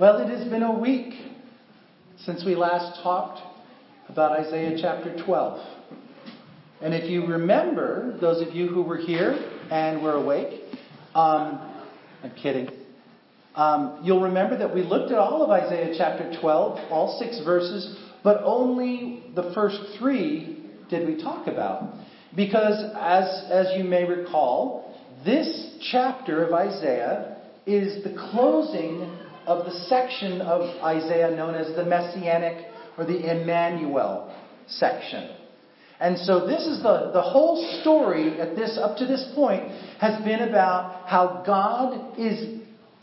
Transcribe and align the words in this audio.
Well, 0.00 0.18
it 0.18 0.28
has 0.28 0.48
been 0.48 0.64
a 0.64 0.76
week 0.76 1.14
since 2.24 2.44
we 2.44 2.56
last 2.56 3.00
talked 3.04 3.40
about 4.08 4.32
Isaiah 4.32 4.76
chapter 4.82 5.16
12. 5.24 5.60
And 6.82 6.92
if 6.92 7.08
you 7.08 7.24
remember, 7.24 8.18
those 8.20 8.44
of 8.44 8.52
you 8.56 8.66
who 8.66 8.82
were 8.82 8.96
here 8.96 9.52
and 9.70 10.02
were 10.02 10.14
awake, 10.14 10.62
um, 11.14 11.72
I'm 12.24 12.32
kidding. 12.42 12.70
Um, 13.54 14.00
you'll 14.02 14.22
remember 14.22 14.58
that 14.58 14.74
we 14.74 14.82
looked 14.82 15.12
at 15.12 15.18
all 15.18 15.44
of 15.44 15.50
Isaiah 15.50 15.94
chapter 15.96 16.40
12, 16.40 16.90
all 16.90 17.16
six 17.20 17.40
verses, 17.44 17.96
but 18.24 18.42
only 18.42 19.22
the 19.36 19.52
first 19.54 19.78
three 20.00 20.66
did 20.90 21.06
we 21.06 21.22
talk 21.22 21.46
about. 21.46 21.94
Because, 22.34 22.82
as, 22.98 23.48
as 23.48 23.78
you 23.78 23.84
may 23.84 24.02
recall, 24.02 24.92
this 25.24 25.76
chapter 25.92 26.44
of 26.44 26.52
Isaiah 26.52 27.36
is 27.64 28.02
the 28.02 28.10
closing 28.32 29.20
of 29.46 29.64
the 29.64 29.72
section 29.88 30.40
of 30.40 30.62
Isaiah 30.82 31.30
known 31.30 31.54
as 31.54 31.74
the 31.76 31.84
Messianic 31.84 32.66
or 32.96 33.04
the 33.04 33.30
Emmanuel 33.30 34.34
section. 34.66 35.36
And 36.00 36.18
so 36.18 36.46
this 36.46 36.66
is 36.66 36.82
the, 36.82 37.10
the 37.12 37.22
whole 37.22 37.80
story 37.80 38.40
at 38.40 38.56
this 38.56 38.78
up 38.80 38.96
to 38.98 39.06
this 39.06 39.30
point 39.34 39.70
has 40.00 40.22
been 40.24 40.40
about 40.48 41.08
how 41.08 41.42
God 41.46 42.18
is 42.18 42.60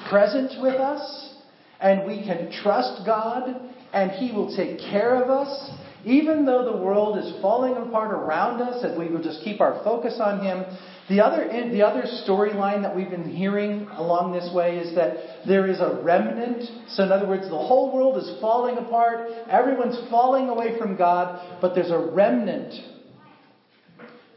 present 0.09 0.61
with 0.61 0.75
us 0.75 1.35
and 1.79 2.05
we 2.05 2.23
can 2.23 2.51
trust 2.51 3.05
God 3.05 3.71
and 3.93 4.11
He 4.11 4.31
will 4.31 4.55
take 4.55 4.79
care 4.79 5.21
of 5.21 5.29
us. 5.29 5.71
Even 6.03 6.45
though 6.45 6.65
the 6.65 6.83
world 6.83 7.17
is 7.17 7.31
falling 7.41 7.75
apart 7.77 8.11
around 8.11 8.61
us, 8.61 8.83
if 8.83 8.97
we 8.97 9.07
will 9.07 9.21
just 9.21 9.43
keep 9.43 9.61
our 9.61 9.81
focus 9.83 10.19
on 10.19 10.43
Him, 10.43 10.65
the 11.11 11.19
other, 11.19 11.45
the 11.69 11.81
other 11.81 12.03
storyline 12.25 12.81
that 12.83 12.95
we've 12.95 13.09
been 13.09 13.29
hearing 13.29 13.85
along 13.89 14.31
this 14.31 14.49
way 14.55 14.77
is 14.77 14.95
that 14.95 15.45
there 15.45 15.67
is 15.67 15.81
a 15.81 16.01
remnant. 16.01 16.63
So, 16.87 17.03
in 17.03 17.11
other 17.11 17.27
words, 17.27 17.49
the 17.49 17.57
whole 17.57 17.93
world 17.93 18.17
is 18.17 18.39
falling 18.39 18.77
apart, 18.77 19.27
everyone's 19.49 19.99
falling 20.09 20.47
away 20.47 20.79
from 20.79 20.97
God, 20.97 21.59
but 21.59 21.75
there's 21.75 21.91
a 21.91 21.99
remnant 21.99 22.73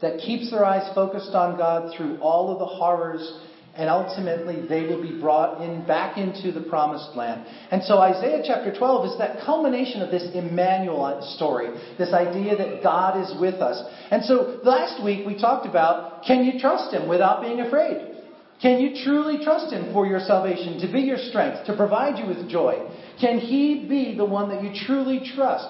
that 0.01 0.19
keeps 0.19 0.51
their 0.51 0.65
eyes 0.65 0.93
focused 0.93 1.33
on 1.33 1.57
God 1.57 1.93
through 1.95 2.17
all 2.17 2.51
of 2.51 2.59
the 2.59 2.65
horrors 2.65 3.39
and 3.75 3.89
ultimately 3.89 4.65
they 4.67 4.83
will 4.87 5.01
be 5.01 5.19
brought 5.19 5.61
in 5.61 5.85
back 5.85 6.17
into 6.17 6.51
the 6.51 6.61
promised 6.61 7.15
land. 7.15 7.45
And 7.71 7.83
so 7.83 7.99
Isaiah 7.99 8.41
chapter 8.45 8.73
12 8.75 9.11
is 9.11 9.17
that 9.17 9.45
culmination 9.45 10.01
of 10.01 10.11
this 10.11 10.29
Emmanuel 10.33 11.21
story, 11.35 11.67
this 11.97 12.13
idea 12.13 12.55
that 12.55 12.81
God 12.81 13.21
is 13.21 13.39
with 13.39 13.55
us. 13.55 13.83
And 14.11 14.23
so 14.23 14.59
last 14.63 15.03
week 15.03 15.27
we 15.27 15.39
talked 15.39 15.67
about 15.67 16.23
can 16.23 16.45
you 16.45 16.59
trust 16.59 16.93
him 16.93 17.09
without 17.09 17.41
being 17.41 17.59
afraid? 17.59 18.13
Can 18.61 18.79
you 18.79 19.03
truly 19.03 19.43
trust 19.43 19.73
him 19.73 19.91
for 19.91 20.07
your 20.07 20.21
salvation, 20.21 20.79
to 20.79 20.91
be 20.91 21.01
your 21.01 21.17
strength, 21.17 21.65
to 21.65 21.75
provide 21.75 22.17
you 22.17 22.25
with 22.25 22.49
joy? 22.49 22.89
Can 23.19 23.39
he 23.39 23.85
be 23.89 24.15
the 24.15 24.25
one 24.25 24.49
that 24.49 24.63
you 24.63 24.71
truly 24.85 25.29
trust? 25.35 25.67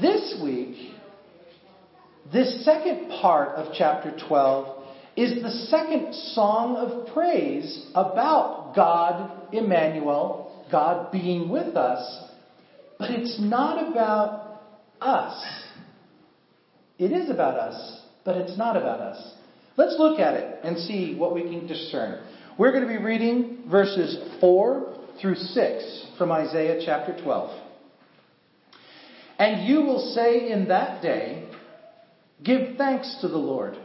This 0.00 0.40
week, 0.40 0.92
this 2.32 2.64
second 2.64 3.10
part 3.20 3.56
of 3.56 3.74
chapter 3.76 4.16
12 4.28 4.79
is 5.20 5.42
the 5.42 5.50
second 5.66 6.14
song 6.14 6.76
of 6.76 7.12
praise 7.12 7.90
about 7.94 8.72
God, 8.74 9.52
Emmanuel, 9.52 10.66
God 10.72 11.12
being 11.12 11.50
with 11.50 11.76
us, 11.76 12.24
but 12.98 13.10
it's 13.10 13.38
not 13.38 13.90
about 13.90 14.62
us. 14.98 15.44
It 16.98 17.12
is 17.12 17.28
about 17.28 17.56
us, 17.56 18.00
but 18.24 18.36
it's 18.36 18.56
not 18.56 18.76
about 18.76 19.00
us. 19.00 19.34
Let's 19.76 19.96
look 19.98 20.18
at 20.18 20.34
it 20.34 20.60
and 20.64 20.78
see 20.78 21.14
what 21.16 21.34
we 21.34 21.42
can 21.42 21.66
discern. 21.66 22.24
We're 22.58 22.72
going 22.72 22.86
to 22.86 22.88
be 22.88 23.02
reading 23.02 23.64
verses 23.70 24.38
4 24.40 24.96
through 25.20 25.34
6 25.36 26.06
from 26.16 26.32
Isaiah 26.32 26.80
chapter 26.84 27.20
12. 27.22 27.60
And 29.38 29.68
you 29.68 29.82
will 29.82 30.14
say 30.14 30.50
in 30.50 30.68
that 30.68 31.02
day, 31.02 31.46
Give 32.42 32.78
thanks 32.78 33.18
to 33.20 33.28
the 33.28 33.36
Lord 33.36 33.76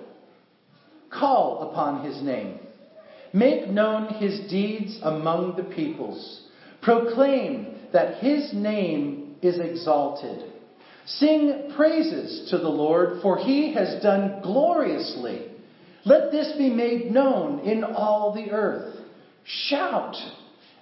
Call 1.19 1.69
upon 1.71 2.05
his 2.05 2.21
name. 2.21 2.59
Make 3.33 3.69
known 3.69 4.13
his 4.15 4.49
deeds 4.49 4.99
among 5.03 5.55
the 5.55 5.63
peoples. 5.63 6.41
Proclaim 6.81 7.75
that 7.93 8.19
his 8.19 8.53
name 8.53 9.35
is 9.41 9.59
exalted. 9.59 10.51
Sing 11.05 11.71
praises 11.75 12.49
to 12.49 12.57
the 12.57 12.69
Lord, 12.69 13.21
for 13.21 13.37
he 13.37 13.73
has 13.73 14.01
done 14.01 14.41
gloriously. 14.41 15.51
Let 16.05 16.31
this 16.31 16.53
be 16.57 16.69
made 16.69 17.11
known 17.11 17.59
in 17.59 17.83
all 17.83 18.33
the 18.33 18.51
earth. 18.51 18.95
Shout 19.43 20.15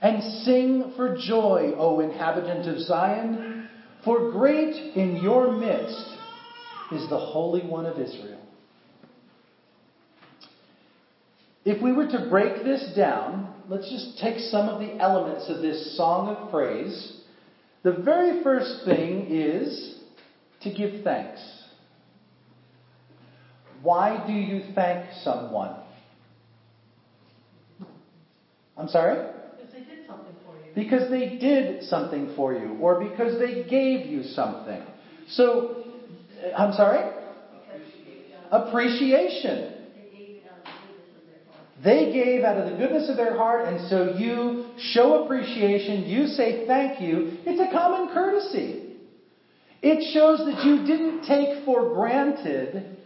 and 0.01 0.23
sing 0.43 0.93
for 0.95 1.17
joy, 1.17 1.73
O 1.77 1.99
inhabitant 1.99 2.67
of 2.67 2.79
Zion, 2.81 3.69
for 4.03 4.31
great 4.31 4.75
in 4.95 5.17
your 5.17 5.51
midst 5.51 6.17
is 6.91 7.09
the 7.09 7.17
Holy 7.17 7.61
One 7.61 7.85
of 7.85 7.97
Israel. 7.99 8.42
If 11.65 11.81
we 11.81 11.93
were 11.93 12.07
to 12.07 12.27
break 12.29 12.63
this 12.63 12.91
down, 12.95 13.53
let's 13.69 13.89
just 13.89 14.19
take 14.19 14.37
some 14.39 14.67
of 14.67 14.79
the 14.79 14.99
elements 15.01 15.49
of 15.49 15.61
this 15.61 15.95
song 15.95 16.35
of 16.35 16.51
praise. 16.51 17.21
The 17.83 17.93
very 17.93 18.43
first 18.43 18.85
thing 18.85 19.27
is 19.29 19.97
to 20.61 20.73
give 20.73 21.03
thanks. 21.03 21.41
Why 23.81 24.25
do 24.25 24.33
you 24.33 24.73
thank 24.73 25.09
someone? 25.23 25.75
I'm 28.77 28.87
sorry? 28.87 29.31
Because 29.55 29.71
they 29.73 29.83
did 29.83 30.07
something 30.07 30.33
for 30.45 30.55
you. 30.55 30.73
Because 30.75 31.09
they 31.09 31.37
did 31.37 31.83
something 31.83 32.33
for 32.35 32.53
you, 32.53 32.77
or 32.81 32.99
because 32.99 33.39
they 33.39 33.63
gave 33.69 34.05
you 34.05 34.23
something. 34.23 34.81
So, 35.27 35.83
I'm 36.57 36.73
sorry? 36.73 37.09
Appreciation. 38.51 39.72
They 41.83 42.13
gave 42.13 42.43
out 42.43 42.57
of 42.57 42.71
the 42.71 42.77
goodness 42.77 43.09
of 43.09 43.17
their 43.17 43.35
heart, 43.35 43.67
and 43.67 43.89
so 43.89 44.13
you 44.15 44.67
show 44.77 45.25
appreciation, 45.25 46.03
you 46.03 46.27
say 46.27 46.65
thank 46.65 47.01
you. 47.01 47.39
It's 47.45 47.59
a 47.59 47.75
common 47.75 48.13
courtesy. 48.13 48.95
It 49.81 50.13
shows 50.13 50.39
that 50.45 50.63
you 50.63 50.85
didn't 50.85 51.25
take 51.25 51.65
for 51.65 51.93
granted 51.93 52.97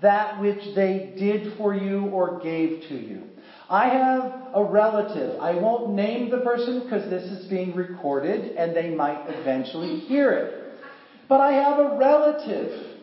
that 0.00 0.40
which 0.40 0.74
they 0.76 1.14
did 1.18 1.56
for 1.56 1.74
you 1.74 2.06
or 2.06 2.40
gave 2.40 2.82
to 2.88 2.94
you. 2.94 3.22
I 3.68 3.88
have 3.88 4.54
a 4.54 4.64
relative. 4.64 5.40
I 5.40 5.54
won't 5.54 5.94
name 5.94 6.30
the 6.30 6.38
person 6.38 6.82
because 6.84 7.08
this 7.10 7.24
is 7.24 7.48
being 7.48 7.74
recorded 7.74 8.56
and 8.56 8.76
they 8.76 8.90
might 8.94 9.24
eventually 9.28 10.00
hear 10.00 10.32
it. 10.32 10.74
But 11.28 11.40
I 11.40 11.52
have 11.54 11.78
a 11.78 11.96
relative 11.96 12.98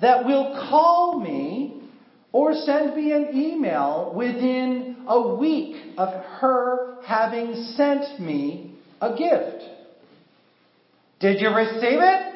that 0.00 0.24
will 0.24 0.66
call 0.70 1.20
me 1.20 1.75
or 2.36 2.52
send 2.52 2.94
me 2.94 3.12
an 3.12 3.30
email 3.32 4.12
within 4.14 4.94
a 5.08 5.34
week 5.36 5.74
of 5.96 6.10
her 6.38 6.98
having 7.06 7.54
sent 7.76 8.20
me 8.20 8.74
a 9.00 9.16
gift. 9.16 9.64
Did 11.18 11.40
you 11.40 11.48
receive 11.48 11.98
it? 11.98 12.32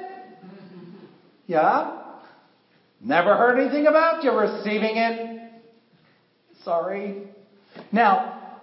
Yeah? 1.46 1.98
Never 3.02 3.36
heard 3.36 3.60
anything 3.60 3.88
about 3.88 4.24
you 4.24 4.32
receiving 4.32 4.96
it. 4.96 5.52
Sorry. 6.64 7.24
Now, 7.92 8.56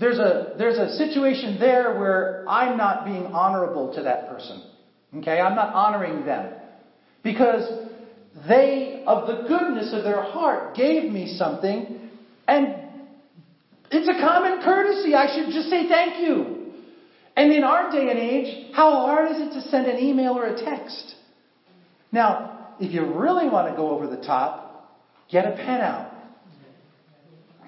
there's 0.00 0.18
a, 0.18 0.54
there's 0.56 0.78
a 0.78 0.96
situation 0.96 1.58
there 1.60 1.98
where 1.98 2.46
I'm 2.48 2.78
not 2.78 3.04
being 3.04 3.26
honorable 3.26 3.94
to 3.94 4.04
that 4.04 4.30
person. 4.30 4.62
Okay? 5.18 5.38
I'm 5.38 5.54
not 5.54 5.74
honoring 5.74 6.24
them. 6.24 6.54
Because 7.22 7.91
they, 8.48 9.04
of 9.06 9.26
the 9.26 9.48
goodness 9.48 9.92
of 9.92 10.04
their 10.04 10.22
heart, 10.22 10.74
gave 10.74 11.10
me 11.10 11.34
something, 11.36 12.10
and 12.48 12.76
it's 13.90 14.08
a 14.08 14.20
common 14.20 14.62
courtesy. 14.62 15.14
I 15.14 15.34
should 15.34 15.52
just 15.52 15.68
say 15.68 15.88
thank 15.88 16.26
you. 16.26 16.72
And 17.36 17.52
in 17.52 17.64
our 17.64 17.90
day 17.90 18.10
and 18.10 18.18
age, 18.18 18.72
how 18.74 18.90
hard 18.90 19.30
is 19.30 19.38
it 19.38 19.52
to 19.52 19.60
send 19.68 19.86
an 19.86 19.98
email 19.98 20.32
or 20.32 20.46
a 20.46 20.64
text? 20.64 21.14
Now, 22.10 22.74
if 22.80 22.92
you 22.92 23.04
really 23.04 23.48
want 23.48 23.68
to 23.68 23.76
go 23.76 23.90
over 23.90 24.06
the 24.06 24.22
top, 24.22 24.98
get 25.30 25.46
a 25.46 25.56
pen 25.56 25.80
out. 25.80 26.12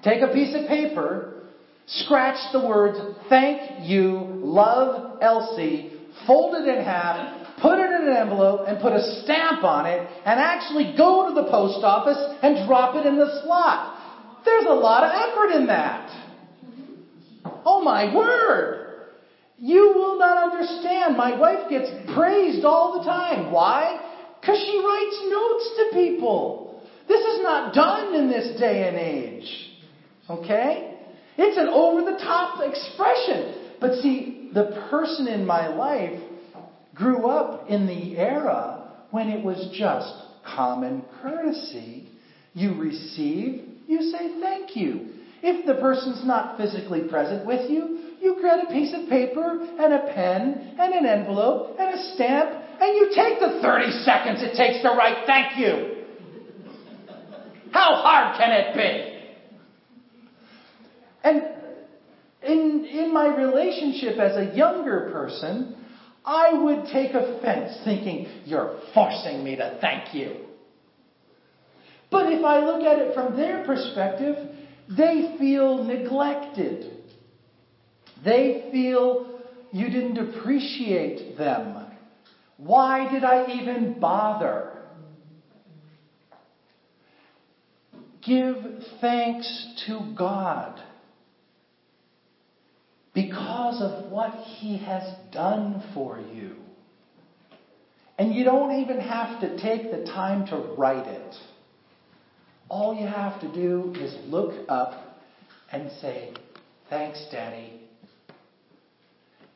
Take 0.03 0.21
a 0.21 0.31
piece 0.31 0.55
of 0.55 0.67
paper, 0.67 1.45
scratch 1.87 2.37
the 2.53 2.59
words, 2.59 2.97
thank 3.27 3.87
you, 3.87 4.23
love 4.43 5.17
Elsie, 5.21 5.93
fold 6.27 6.55
it 6.55 6.67
in 6.67 6.83
half, 6.83 7.44
put 7.61 7.79
it 7.79 7.91
in 7.91 8.07
an 8.07 8.15
envelope 8.15 8.67
and 8.67 8.81
put 8.81 8.93
a 8.93 9.21
stamp 9.23 9.63
on 9.63 9.85
it 9.85 10.07
and 10.25 10.39
actually 10.39 10.93
go 10.97 11.29
to 11.29 11.33
the 11.33 11.49
post 11.49 11.83
office 11.83 12.17
and 12.41 12.67
drop 12.67 12.95
it 12.95 13.05
in 13.05 13.17
the 13.17 13.41
slot. 13.43 14.43
There's 14.43 14.65
a 14.65 14.73
lot 14.73 15.03
of 15.03 15.11
effort 15.11 15.57
in 15.57 15.67
that. 15.67 16.09
Oh 17.65 17.81
my 17.81 18.13
word! 18.15 18.85
You 19.57 19.93
will 19.95 20.19
not 20.19 20.51
understand. 20.51 21.15
My 21.15 21.37
wife 21.39 21.69
gets 21.69 21.89
praised 22.13 22.65
all 22.65 22.99
the 22.99 23.05
time. 23.05 23.51
Why? 23.51 23.99
Because 24.39 24.57
she 24.57 24.77
writes 24.85 25.21
notes 25.29 25.69
to 25.77 25.85
people. 25.93 26.83
This 27.07 27.21
is 27.21 27.41
not 27.41 27.73
done 27.73 28.15
in 28.15 28.29
this 28.29 28.59
day 28.59 28.87
and 28.87 28.97
age. 28.97 29.71
Okay? 30.29 30.97
It's 31.37 31.57
an 31.57 31.67
over 31.67 32.01
the 32.01 32.17
top 32.17 32.59
expression. 32.61 33.77
But 33.79 34.01
see, 34.01 34.49
the 34.53 34.87
person 34.89 35.27
in 35.27 35.45
my 35.45 35.67
life 35.67 36.19
grew 36.95 37.27
up 37.27 37.69
in 37.69 37.85
the 37.85 38.17
era 38.17 38.91
when 39.11 39.29
it 39.29 39.43
was 39.43 39.69
just 39.77 40.13
common 40.55 41.03
courtesy. 41.21 42.09
You 42.53 42.75
receive, 42.75 43.65
you 43.87 44.01
say 44.11 44.39
thank 44.39 44.75
you. 44.75 45.11
If 45.43 45.65
the 45.65 45.75
person's 45.75 46.25
not 46.25 46.57
physically 46.57 47.07
present 47.07 47.45
with 47.45 47.69
you, 47.69 48.15
you 48.19 48.37
grab 48.39 48.65
a 48.67 48.71
piece 48.71 48.93
of 48.93 49.07
paper 49.09 49.59
and 49.61 49.93
a 49.93 50.11
pen 50.13 50.75
and 50.79 50.93
an 50.93 51.05
envelope 51.05 51.75
and 51.77 51.93
a 51.93 52.13
stamp 52.15 52.61
and 52.79 52.95
you 52.95 53.11
take 53.13 53.39
the 53.39 53.59
30 53.61 53.91
seconds 54.03 54.41
it 54.41 54.55
takes 54.57 54.81
to 54.81 54.89
write 54.89 55.25
thank 55.25 55.57
you. 55.57 56.03
How 57.71 57.95
hard 57.95 58.37
can 58.37 58.51
it 58.51 58.75
be? 58.75 59.15
And 61.23 61.43
in, 62.43 62.85
in 62.85 63.13
my 63.13 63.35
relationship 63.35 64.17
as 64.17 64.37
a 64.37 64.55
younger 64.55 65.09
person, 65.11 65.75
I 66.25 66.53
would 66.53 66.85
take 66.91 67.13
offense 67.13 67.77
thinking, 67.83 68.27
you're 68.45 68.79
forcing 68.93 69.43
me 69.43 69.55
to 69.57 69.77
thank 69.79 70.15
you. 70.15 70.37
But 72.09 72.31
if 72.33 72.43
I 72.43 72.65
look 72.65 72.81
at 72.83 72.99
it 72.99 73.13
from 73.13 73.35
their 73.35 73.63
perspective, 73.65 74.55
they 74.89 75.35
feel 75.37 75.83
neglected. 75.83 76.91
They 78.23 78.69
feel 78.71 79.39
you 79.71 79.89
didn't 79.89 80.17
appreciate 80.17 81.37
them. 81.37 81.85
Why 82.57 83.11
did 83.11 83.23
I 83.23 83.51
even 83.51 83.99
bother? 83.99 84.71
Give 88.25 88.55
thanks 88.99 89.83
to 89.85 90.13
God 90.17 90.81
because 93.15 93.81
of 93.81 94.11
what 94.11 94.31
He 94.33 94.77
has 94.77 95.15
done 95.31 95.81
for 95.95 96.19
you. 96.19 96.57
And 98.19 98.33
you 98.33 98.43
don't 98.43 98.81
even 98.81 98.99
have 98.99 99.41
to 99.41 99.57
take 99.59 99.91
the 99.91 100.05
time 100.05 100.45
to 100.47 100.75
write 100.77 101.07
it. 101.07 101.35
All 102.69 102.93
you 102.93 103.07
have 103.07 103.41
to 103.41 103.51
do 103.53 103.93
is 103.99 104.15
look 104.27 104.53
up 104.69 105.19
and 105.71 105.89
say, 106.01 106.33
Thanks, 106.89 107.25
Daddy. 107.31 107.81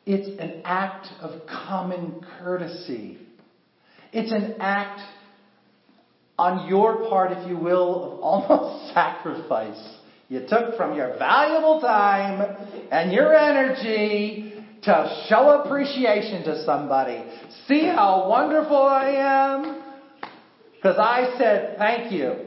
It's 0.06 0.28
an 0.42 0.64
act 0.66 1.08
of 1.22 1.46
common 1.46 2.26
courtesy. 2.40 3.20
It's 4.12 4.32
an 4.32 4.56
act 4.60 5.02
on 6.40 6.68
your 6.68 7.08
part, 7.10 7.32
if 7.34 7.48
you 7.48 7.58
will, 7.58 8.14
of 8.14 8.20
almost 8.22 8.94
sacrifice. 8.94 9.99
You 10.30 10.46
took 10.48 10.78
from 10.78 10.96
your 10.96 11.18
valuable 11.18 11.82
time 11.82 12.56
and 12.92 13.12
your 13.12 13.34
energy 13.34 14.54
to 14.84 15.26
show 15.28 15.62
appreciation 15.64 16.44
to 16.44 16.64
somebody. 16.64 17.24
See 17.68 17.86
how 17.86 18.30
wonderful 18.30 18.78
I 18.78 19.10
am? 19.10 19.82
Because 20.76 20.98
I 21.00 21.36
said 21.38 21.78
thank 21.80 22.12
you. 22.12 22.46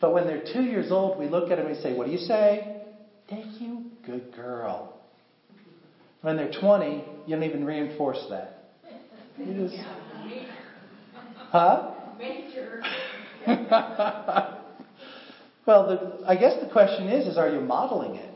But 0.00 0.12
when 0.12 0.26
they're 0.26 0.44
two 0.52 0.62
years 0.62 0.92
old, 0.92 1.18
we 1.18 1.26
look 1.26 1.50
at 1.50 1.56
them 1.56 1.66
and 1.66 1.74
we 1.74 1.82
say, 1.82 1.96
What 1.96 2.06
do 2.06 2.12
you 2.12 2.18
say? 2.18 2.82
Thank 3.30 3.60
you, 3.60 3.86
good 4.04 4.34
girl. 4.36 5.00
When 6.20 6.36
they're 6.36 6.52
20, 6.52 7.04
you 7.26 7.34
don't 7.34 7.42
even 7.44 7.64
reinforce 7.64 8.22
that. 8.28 8.64
You 9.38 9.54
just, 9.54 9.76
huh? 11.50 11.94
Major. 12.18 12.82
well, 15.66 15.86
the, 15.88 16.26
I 16.26 16.36
guess 16.36 16.60
the 16.62 16.70
question 16.70 17.08
is, 17.08 17.26
is 17.26 17.38
are 17.38 17.48
you 17.48 17.60
modeling 17.60 18.16
it? 18.16 18.34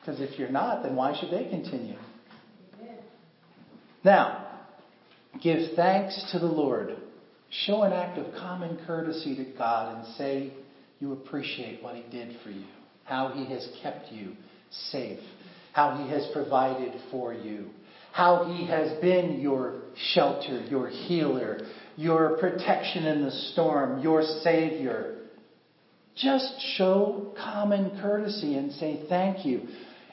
Because 0.00 0.20
if 0.20 0.38
you're 0.38 0.50
not, 0.50 0.82
then 0.82 0.96
why 0.96 1.18
should 1.18 1.30
they 1.30 1.48
continue? 1.48 1.96
Now, 4.04 4.46
give 5.42 5.74
thanks 5.76 6.30
to 6.32 6.38
the 6.38 6.46
Lord. 6.46 6.94
Show 7.66 7.82
an 7.82 7.92
act 7.92 8.18
of 8.18 8.34
common 8.34 8.78
courtesy 8.86 9.34
to 9.36 9.44
God 9.56 9.96
and 9.96 10.14
say 10.16 10.52
you 11.00 11.12
appreciate 11.12 11.82
what 11.82 11.96
He 11.96 12.02
did 12.10 12.36
for 12.42 12.50
you, 12.50 12.66
how 13.04 13.28
He 13.28 13.46
has 13.46 13.66
kept 13.82 14.12
you 14.12 14.32
safe, 14.90 15.20
how 15.72 15.96
He 16.04 16.10
has 16.10 16.28
provided 16.34 17.00
for 17.10 17.32
you, 17.32 17.70
how 18.12 18.44
He 18.44 18.66
has 18.66 19.00
been 19.00 19.40
your 19.40 19.80
shelter, 20.12 20.60
your 20.68 20.88
healer, 20.88 21.60
your 21.96 22.36
protection 22.38 23.06
in 23.06 23.22
the 23.22 23.30
storm, 23.52 24.00
your 24.00 24.22
Savior. 24.42 25.18
Just 26.16 26.54
show 26.76 27.34
common 27.36 28.00
courtesy 28.00 28.56
and 28.56 28.72
say 28.72 29.04
thank 29.08 29.44
you. 29.44 29.62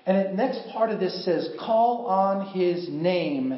And 0.06 0.18
the 0.18 0.34
next 0.34 0.62
part 0.72 0.90
of 0.90 1.00
this 1.00 1.24
says, 1.26 1.50
call 1.60 2.06
on 2.08 2.48
His 2.54 2.88
name. 2.90 3.52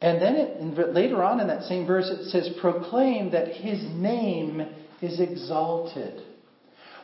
And 0.00 0.22
then 0.22 0.36
it, 0.36 0.94
later 0.94 1.22
on 1.22 1.40
in 1.40 1.48
that 1.48 1.64
same 1.64 1.86
verse, 1.86 2.08
it 2.08 2.30
says, 2.30 2.50
proclaim 2.60 3.32
that 3.32 3.48
His 3.48 3.82
name 3.94 4.66
is 5.02 5.20
exalted. 5.20 6.22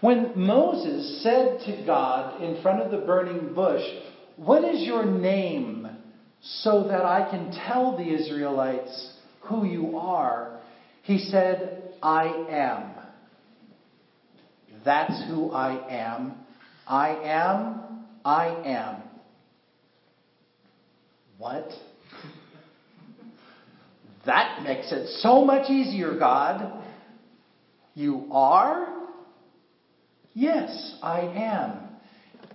When 0.00 0.32
Moses 0.34 1.22
said 1.22 1.60
to 1.66 1.84
God 1.86 2.42
in 2.42 2.62
front 2.62 2.82
of 2.82 2.90
the 2.90 3.06
burning 3.06 3.54
bush, 3.54 3.82
What 4.36 4.64
is 4.64 4.82
your 4.82 5.04
name 5.04 5.88
so 6.42 6.88
that 6.88 7.04
I 7.04 7.28
can 7.30 7.52
tell 7.52 7.96
the 7.96 8.14
Israelites 8.14 9.13
who 9.46 9.64
you 9.64 9.96
are? 9.96 10.60
He 11.02 11.18
said, 11.18 11.94
I 12.02 12.24
am. 12.48 12.90
That's 14.84 15.24
who 15.28 15.50
I 15.50 15.88
am. 15.90 16.34
I 16.86 17.08
am, 17.08 18.04
I 18.24 18.46
am. 18.64 19.02
What? 21.38 21.68
That 24.26 24.62
makes 24.62 24.92
it 24.92 25.08
so 25.20 25.44
much 25.44 25.70
easier, 25.70 26.18
God. 26.18 26.82
You 27.94 28.26
are? 28.30 28.88
Yes, 30.32 30.98
I 31.02 31.20
am. 31.20 31.80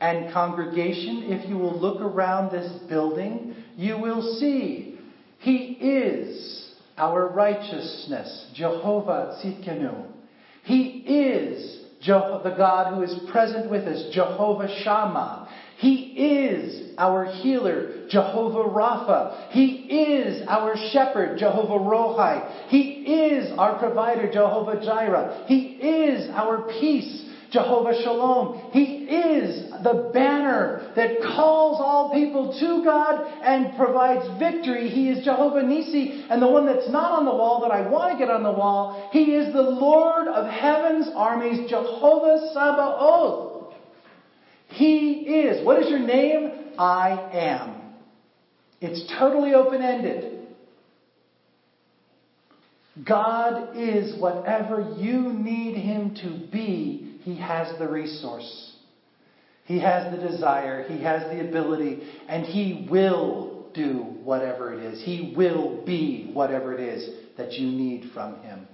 And, 0.01 0.31
congregation, 0.33 1.23
if 1.23 1.47
you 1.49 1.57
will 1.57 1.77
look 1.79 2.01
around 2.01 2.51
this 2.51 2.71
building, 2.87 3.55
you 3.75 3.97
will 3.97 4.21
see 4.39 4.99
He 5.39 5.77
is 5.79 6.68
our 6.99 7.29
righteousness, 7.29 8.51
Jehovah 8.53 9.39
Tzidkenu. 9.43 10.05
He 10.63 11.03
is 11.05 11.79
the 12.05 12.53
God 12.57 12.93
who 12.93 13.01
is 13.03 13.29
present 13.31 13.69
with 13.69 13.83
us, 13.85 14.13
Jehovah 14.13 14.69
Shammah. 14.83 15.49
He 15.77 16.13
is 16.15 16.91
our 16.97 17.25
healer, 17.25 18.07
Jehovah 18.09 18.69
Rapha. 18.69 19.49
He 19.51 19.87
is 19.87 20.45
our 20.47 20.75
shepherd, 20.91 21.37
Jehovah 21.37 21.83
Rohi. 21.83 22.67
He 22.67 22.79
is 22.79 23.57
our 23.57 23.79
provider, 23.79 24.31
Jehovah 24.31 24.83
Jireh. 24.83 25.45
He 25.47 25.77
is 25.81 26.29
our 26.33 26.67
peace, 26.79 27.28
Jehovah 27.51 27.93
Shalom. 28.03 28.69
He 28.71 29.05
is 29.05 29.71
the 29.83 30.11
banner 30.13 30.91
that 30.95 31.19
calls 31.21 31.79
all 31.81 32.13
people 32.13 32.57
to 32.59 32.83
God 32.83 33.25
and 33.41 33.75
provides 33.75 34.39
victory. 34.39 34.89
He 34.89 35.09
is 35.09 35.25
Jehovah 35.25 35.63
Nisi. 35.63 36.25
And 36.29 36.41
the 36.41 36.47
one 36.47 36.65
that's 36.65 36.89
not 36.89 37.11
on 37.11 37.25
the 37.25 37.31
wall 37.31 37.61
that 37.61 37.71
I 37.71 37.89
want 37.89 38.11
to 38.13 38.17
get 38.17 38.29
on 38.29 38.43
the 38.43 38.51
wall, 38.51 39.09
He 39.11 39.35
is 39.35 39.53
the 39.53 39.61
Lord 39.61 40.27
of 40.27 40.45
heaven's 40.51 41.09
armies, 41.15 41.69
Jehovah 41.69 42.51
Sabaoth. 42.53 43.73
He 44.67 45.11
is. 45.13 45.65
What 45.65 45.81
is 45.81 45.89
your 45.89 45.99
name? 45.99 46.51
I 46.77 47.09
am. 47.33 47.81
It's 48.79 49.11
totally 49.17 49.53
open 49.53 49.81
ended. 49.81 50.47
God 53.07 53.75
is 53.75 54.19
whatever 54.19 54.93
you 54.97 55.33
need 55.33 55.75
Him 55.75 56.15
to 56.15 56.51
be 56.51 57.08
he 57.21 57.37
has 57.37 57.77
the 57.77 57.87
resource. 57.87 58.69
He 59.69 59.79
has 59.81 60.11
the 60.11 60.27
desire. 60.27 60.83
He 60.87 61.03
has 61.03 61.21
the 61.31 61.47
ability. 61.47 62.01
And 62.27 62.43
He 62.43 62.87
will 62.89 63.67
do 63.75 64.15
whatever 64.23 64.73
it 64.73 64.83
is. 64.83 64.99
He 65.03 65.35
will 65.37 65.85
be 65.85 66.31
whatever 66.33 66.73
it 66.73 66.79
is 66.79 67.07
that 67.37 67.53
you 67.53 67.67
need 67.67 68.09
from 68.11 68.41
Him. 68.41 68.67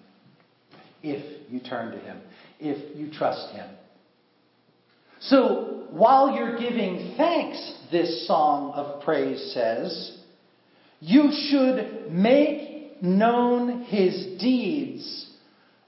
If 1.03 1.51
you 1.51 1.59
turn 1.59 1.91
to 1.91 1.99
Him. 1.99 2.21
If 2.61 2.95
you 2.95 3.11
trust 3.11 3.53
Him. 3.53 3.69
So, 5.19 5.87
while 5.91 6.33
you're 6.33 6.57
giving 6.57 7.15
thanks, 7.17 7.73
this 7.91 8.25
song 8.25 8.71
of 8.71 9.03
praise 9.03 9.51
says, 9.53 10.17
you 11.01 11.29
should 11.49 12.09
make 12.09 13.03
known 13.03 13.81
His 13.83 14.39
deeds 14.39 15.29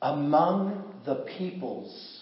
among 0.02 0.84
the 1.06 1.26
peoples. 1.38 2.17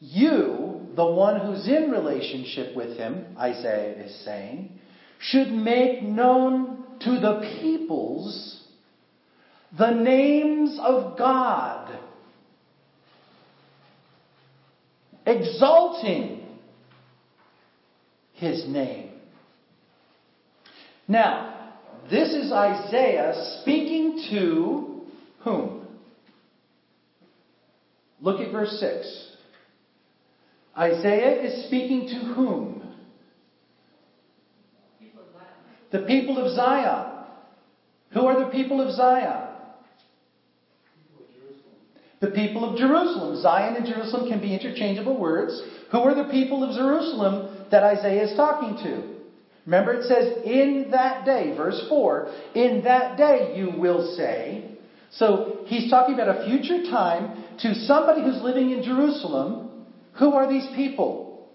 You, 0.00 0.88
the 0.96 1.06
one 1.06 1.40
who's 1.40 1.66
in 1.66 1.90
relationship 1.90 2.76
with 2.76 2.96
him, 2.96 3.36
Isaiah 3.38 4.04
is 4.04 4.24
saying, 4.24 4.70
should 5.18 5.48
make 5.52 6.02
known 6.02 6.84
to 7.00 7.18
the 7.18 7.58
peoples 7.60 8.62
the 9.76 9.90
names 9.90 10.78
of 10.82 11.18
God. 11.18 11.98
exalting 15.26 16.46
his 18.34 18.66
name. 18.68 19.10
Now, 21.06 21.72
this 22.10 22.30
is 22.30 22.52
Isaiah 22.52 23.58
speaking 23.60 24.26
to 24.30 25.02
whom? 25.40 25.86
Look 28.20 28.40
at 28.40 28.52
verse 28.52 28.76
6. 28.80 29.33
Isaiah 30.76 31.42
is 31.42 31.66
speaking 31.66 32.08
to 32.08 32.34
whom? 32.34 32.82
The 35.92 36.00
people 36.00 36.44
of 36.44 36.54
Zion. 36.54 37.24
Who 38.12 38.26
are 38.26 38.44
the 38.44 38.50
people 38.50 38.80
of 38.80 38.94
Zion? 38.94 39.48
The 42.20 42.30
people 42.30 42.68
of 42.68 42.78
Jerusalem. 42.78 43.40
Zion 43.40 43.76
and 43.76 43.86
Jerusalem 43.86 44.28
can 44.28 44.40
be 44.40 44.54
interchangeable 44.54 45.20
words. 45.20 45.62
Who 45.92 45.98
are 45.98 46.14
the 46.14 46.30
people 46.30 46.64
of 46.64 46.74
Jerusalem 46.74 47.66
that 47.70 47.84
Isaiah 47.84 48.24
is 48.24 48.36
talking 48.36 48.76
to? 48.82 49.14
Remember, 49.66 49.94
it 49.94 50.04
says, 50.04 50.44
in 50.44 50.88
that 50.90 51.24
day, 51.24 51.54
verse 51.56 51.86
4, 51.88 52.28
in 52.54 52.82
that 52.84 53.16
day 53.16 53.54
you 53.56 53.78
will 53.78 54.14
say. 54.16 54.76
So 55.10 55.64
he's 55.66 55.90
talking 55.90 56.14
about 56.14 56.36
a 56.36 56.44
future 56.46 56.82
time 56.90 57.44
to 57.60 57.74
somebody 57.74 58.22
who's 58.22 58.42
living 58.42 58.72
in 58.72 58.82
Jerusalem. 58.82 59.73
Who 60.18 60.32
are 60.32 60.48
these 60.48 60.66
people? 60.74 61.48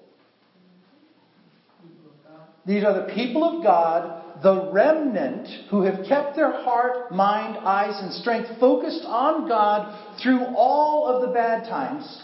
These 2.65 2.83
are 2.83 3.05
the 3.05 3.13
people 3.13 3.43
of 3.43 3.63
God 3.63 4.19
the 4.41 4.71
remnant 4.71 5.47
who 5.69 5.81
have 5.81 6.05
kept 6.07 6.35
their 6.35 6.51
heart, 6.51 7.11
mind, 7.11 7.57
eyes, 7.57 7.99
and 8.01 8.13
strength 8.13 8.49
focused 8.59 9.03
on 9.05 9.47
God 9.47 10.19
through 10.21 10.45
all 10.55 11.07
of 11.07 11.21
the 11.21 11.33
bad 11.33 11.67
times. 11.67 12.23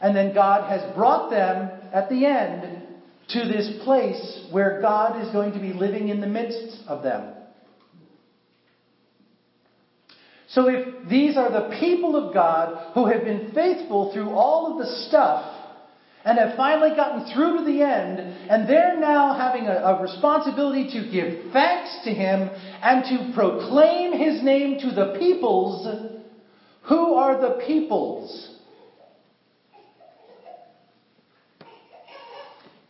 And 0.00 0.16
then 0.16 0.32
God 0.32 0.68
has 0.68 0.94
brought 0.94 1.30
them 1.30 1.70
at 1.92 2.08
the 2.08 2.24
end 2.24 2.86
to 3.30 3.44
this 3.46 3.82
place 3.84 4.46
where 4.50 4.80
God 4.80 5.24
is 5.24 5.32
going 5.32 5.52
to 5.52 5.60
be 5.60 5.72
living 5.72 6.08
in 6.08 6.20
the 6.20 6.26
midst 6.26 6.82
of 6.86 7.02
them. 7.02 7.34
So 10.48 10.68
if 10.68 11.08
these 11.08 11.36
are 11.36 11.50
the 11.50 11.76
people 11.78 12.16
of 12.16 12.34
God 12.34 12.92
who 12.94 13.06
have 13.06 13.22
been 13.22 13.52
faithful 13.54 14.12
through 14.12 14.30
all 14.30 14.72
of 14.72 14.78
the 14.78 15.06
stuff 15.08 15.59
and 16.24 16.38
have 16.38 16.56
finally 16.56 16.94
gotten 16.94 17.32
through 17.32 17.58
to 17.58 17.64
the 17.64 17.82
end, 17.82 18.18
and 18.50 18.68
they're 18.68 18.98
now 18.98 19.34
having 19.34 19.66
a, 19.66 19.72
a, 19.72 20.02
responsibility 20.02 20.88
to 20.90 21.10
give 21.10 21.52
thanks 21.52 21.98
to 22.04 22.10
Him 22.10 22.50
and 22.82 23.04
to 23.04 23.32
proclaim 23.34 24.12
His 24.12 24.42
name 24.42 24.78
to 24.80 24.90
the 24.90 25.16
peoples. 25.18 25.86
Who 26.88 27.14
are 27.14 27.40
the 27.40 27.64
peoples? 27.66 28.58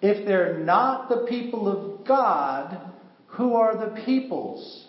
If 0.03 0.27
they're 0.27 0.59
not 0.59 1.09
the 1.09 1.27
people 1.29 1.69
of 1.69 2.07
God, 2.07 2.81
who 3.29 3.55
are 3.55 3.77
the 3.77 4.01
peoples? 4.05 4.87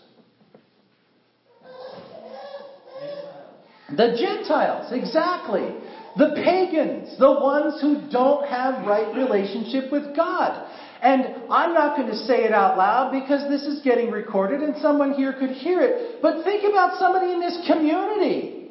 The 3.89 4.15
Gentiles, 4.17 4.93
exactly. 4.93 5.75
The 6.17 6.33
pagans, 6.35 7.17
the 7.17 7.31
ones 7.31 7.81
who 7.81 8.09
don't 8.11 8.47
have 8.47 8.85
right 8.85 9.15
relationship 9.15 9.91
with 9.91 10.15
God. 10.15 10.69
And 11.01 11.25
I'm 11.49 11.73
not 11.73 11.97
going 11.97 12.09
to 12.09 12.17
say 12.17 12.43
it 12.43 12.51
out 12.51 12.77
loud 12.77 13.11
because 13.11 13.49
this 13.49 13.63
is 13.63 13.81
getting 13.81 14.11
recorded 14.11 14.61
and 14.61 14.75
someone 14.81 15.13
here 15.13 15.33
could 15.33 15.51
hear 15.51 15.81
it. 15.81 16.21
But 16.21 16.43
think 16.43 16.63
about 16.69 16.99
somebody 16.99 17.31
in 17.31 17.39
this 17.39 17.65
community 17.65 18.69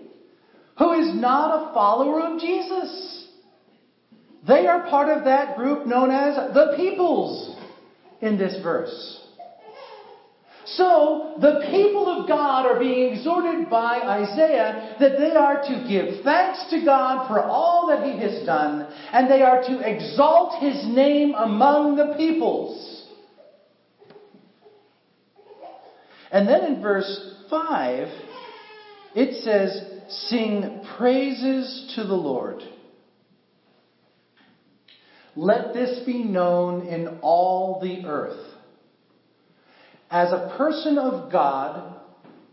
who 0.78 0.92
is 0.92 1.14
not 1.14 1.70
a 1.70 1.74
follower 1.74 2.20
of 2.22 2.40
Jesus. 2.40 3.28
They 4.46 4.66
are 4.66 4.88
part 4.88 5.08
of 5.08 5.24
that 5.24 5.56
group 5.56 5.86
known 5.86 6.10
as 6.10 6.54
the 6.54 6.74
peoples 6.76 7.56
in 8.20 8.38
this 8.38 8.62
verse. 8.62 9.19
So, 10.74 11.34
the 11.40 11.66
people 11.70 12.06
of 12.08 12.28
God 12.28 12.66
are 12.66 12.78
being 12.78 13.12
exhorted 13.12 13.68
by 13.68 14.00
Isaiah 14.00 14.96
that 15.00 15.18
they 15.18 15.32
are 15.32 15.62
to 15.62 15.86
give 15.88 16.22
thanks 16.22 16.66
to 16.70 16.84
God 16.84 17.26
for 17.26 17.42
all 17.42 17.88
that 17.88 18.06
He 18.06 18.18
has 18.20 18.46
done, 18.46 18.86
and 19.12 19.28
they 19.28 19.42
are 19.42 19.62
to 19.62 19.80
exalt 19.80 20.62
His 20.62 20.86
name 20.86 21.34
among 21.34 21.96
the 21.96 22.14
peoples. 22.16 23.08
And 26.30 26.48
then 26.48 26.64
in 26.64 26.80
verse 26.80 27.34
5, 27.50 28.08
it 29.16 29.42
says, 29.42 29.82
Sing 30.28 30.84
praises 30.96 31.92
to 31.96 32.04
the 32.04 32.14
Lord. 32.14 32.62
Let 35.34 35.74
this 35.74 36.04
be 36.04 36.22
known 36.22 36.86
in 36.86 37.18
all 37.22 37.80
the 37.80 38.06
earth. 38.06 38.49
As 40.10 40.32
a 40.32 40.54
person 40.58 40.98
of 40.98 41.30
God, 41.30 41.94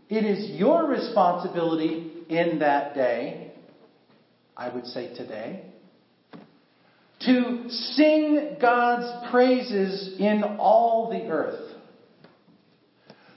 it 0.08 0.24
is 0.24 0.58
your 0.58 0.86
responsibility 0.86 2.12
in 2.28 2.60
that 2.60 2.94
day, 2.94 3.52
I 4.56 4.72
would 4.72 4.86
say 4.86 5.12
today, 5.16 5.64
to 7.20 7.68
sing 7.68 8.58
God's 8.60 9.30
praises 9.32 10.14
in 10.20 10.44
all 10.60 11.10
the 11.10 11.28
earth. 11.28 11.74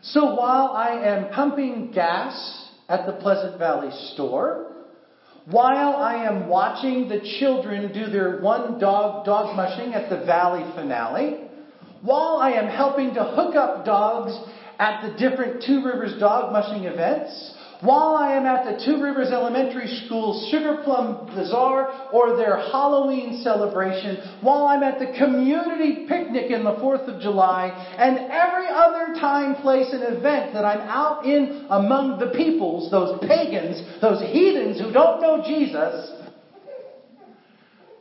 So 0.04 0.36
while 0.36 0.68
I 0.76 1.08
am 1.08 1.34
pumping 1.34 1.92
gas 1.92 2.70
at 2.88 3.08
the 3.08 3.14
Pleasant 3.14 3.58
Valley 3.58 3.90
store, 4.14 4.72
while 5.46 5.96
I 5.96 6.26
am 6.26 6.48
watching 6.48 7.10
the 7.10 7.22
children 7.40 7.92
do 7.92 8.12
their 8.12 8.40
one 8.40 8.80
dog 8.80 9.26
dog 9.26 9.56
mushing 9.56 9.96
at 9.96 10.12
the 10.12 10.24
Valley 10.26 10.64
finale, 10.76 11.50
while 12.02 12.38
I 12.42 12.52
am 12.52 12.68
helping 12.68 13.14
to 13.14 13.24
hook 13.24 13.56
up 13.56 13.86
dogs 13.86 14.38
at 14.80 15.02
the 15.04 15.18
different 15.18 15.64
Two 15.64 15.84
Rivers 15.86 16.20
dog 16.20 16.52
mushing 16.52 16.86
events, 16.86 17.54
while 17.82 18.16
I 18.16 18.34
am 18.34 18.46
at 18.48 18.66
the 18.66 18.84
Two 18.84 19.02
Rivers 19.02 19.30
Elementary 19.32 19.88
School 20.06 20.48
Sugar 20.50 20.82
Plum 20.84 21.28
Bazaar 21.28 22.10
or 22.12 22.36
their 22.36 22.58
Halloween 22.58 23.42
celebration, 23.44 24.18
while 24.42 24.66
I'm 24.66 24.82
at 24.82 24.98
the 24.98 25.14
community 25.18 26.06
picnic 26.08 26.50
in 26.50 26.64
the 26.64 26.74
4th 26.74 27.08
of 27.08 27.22
July, 27.22 27.70
and 27.98 28.18
every 28.32 28.70
other 28.70 29.20
time, 29.20 29.62
place, 29.62 29.94
and 29.94 30.04
event 30.04 30.54
that 30.54 30.66
I'm 30.66 30.82
out 30.82 31.26
in 31.26 31.66
among 31.70 32.18
the 32.18 32.32
peoples, 32.36 32.90
those 32.90 33.24
pagans, 33.28 33.82
those 34.02 34.22
heathens 34.22 34.80
who 34.80 34.92
don't 34.92 35.22
know 35.22 35.44
Jesus, 35.46 36.14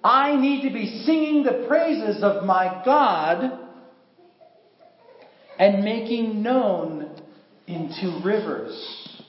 I 0.02 0.36
need 0.36 0.66
to 0.66 0.72
be 0.72 1.02
singing 1.04 1.42
the 1.42 1.66
praises 1.68 2.22
of 2.22 2.44
my 2.44 2.80
God 2.82 3.69
and 5.60 5.84
making 5.84 6.42
known 6.42 7.06
in 7.66 7.94
Two 8.00 8.18
Rivers 8.24 9.22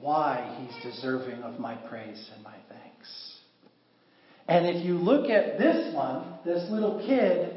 why 0.00 0.58
he's 0.58 0.92
deserving 0.92 1.44
of 1.44 1.60
my 1.60 1.76
praise 1.76 2.28
and 2.34 2.42
my 2.42 2.56
thanks. 2.68 3.38
And 4.48 4.66
if 4.66 4.84
you 4.84 4.94
look 4.94 5.30
at 5.30 5.58
this 5.58 5.94
one, 5.94 6.38
this 6.44 6.68
little 6.72 6.98
kid, 7.06 7.54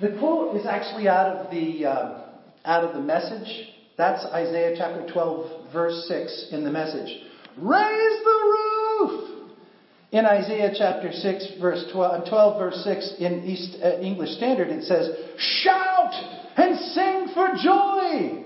the 0.00 0.16
quote 0.20 0.56
is 0.56 0.64
actually 0.64 1.08
out 1.08 1.26
of 1.26 1.50
the 1.50 1.84
uh, 1.84 2.22
out 2.64 2.84
of 2.84 2.94
the 2.94 3.00
message. 3.00 3.68
That's 3.98 4.24
Isaiah 4.26 4.76
chapter 4.78 5.12
12, 5.12 5.72
verse 5.72 6.06
6 6.06 6.50
in 6.52 6.62
the 6.62 6.70
message. 6.70 7.08
Raise 7.58 8.24
the 8.24 8.54
roof! 9.10 9.31
In 10.12 10.26
Isaiah 10.26 10.74
chapter 10.76 11.10
6, 11.10 11.52
verse 11.58 11.86
12, 11.90 12.28
12 12.28 12.58
verse 12.58 12.84
6 12.84 13.14
in 13.18 13.44
East 13.44 13.78
uh, 13.82 13.98
English 13.98 14.36
Standard, 14.36 14.68
it 14.68 14.84
says, 14.84 15.08
Shout 15.38 16.12
and 16.54 16.78
sing 16.78 17.28
for 17.32 17.48
joy. 17.62 18.44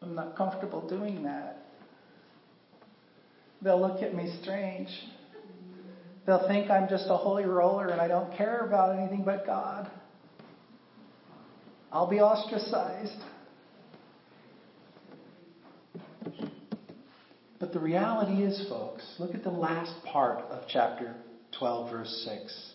I'm 0.00 0.14
not 0.14 0.36
comfortable 0.36 0.88
doing 0.88 1.22
that. 1.24 1.58
They'll 3.60 3.78
look 3.78 4.02
at 4.02 4.14
me 4.14 4.34
strange. 4.40 4.88
They'll 6.26 6.48
think 6.48 6.70
I'm 6.70 6.88
just 6.88 7.04
a 7.10 7.16
holy 7.18 7.44
roller 7.44 7.88
and 7.88 8.00
I 8.00 8.08
don't 8.08 8.34
care 8.38 8.60
about 8.60 8.98
anything 8.98 9.22
but 9.22 9.44
God. 9.44 9.90
I'll 11.92 12.08
be 12.08 12.20
ostracized. 12.20 13.22
But 17.70 17.78
the 17.78 17.86
reality 17.86 18.42
is, 18.42 18.66
folks, 18.68 19.04
look 19.20 19.32
at 19.32 19.44
the 19.44 19.50
last 19.50 19.92
part 20.04 20.40
of 20.50 20.64
chapter 20.66 21.14
12, 21.56 21.90
verse 21.92 22.28
6. 22.28 22.72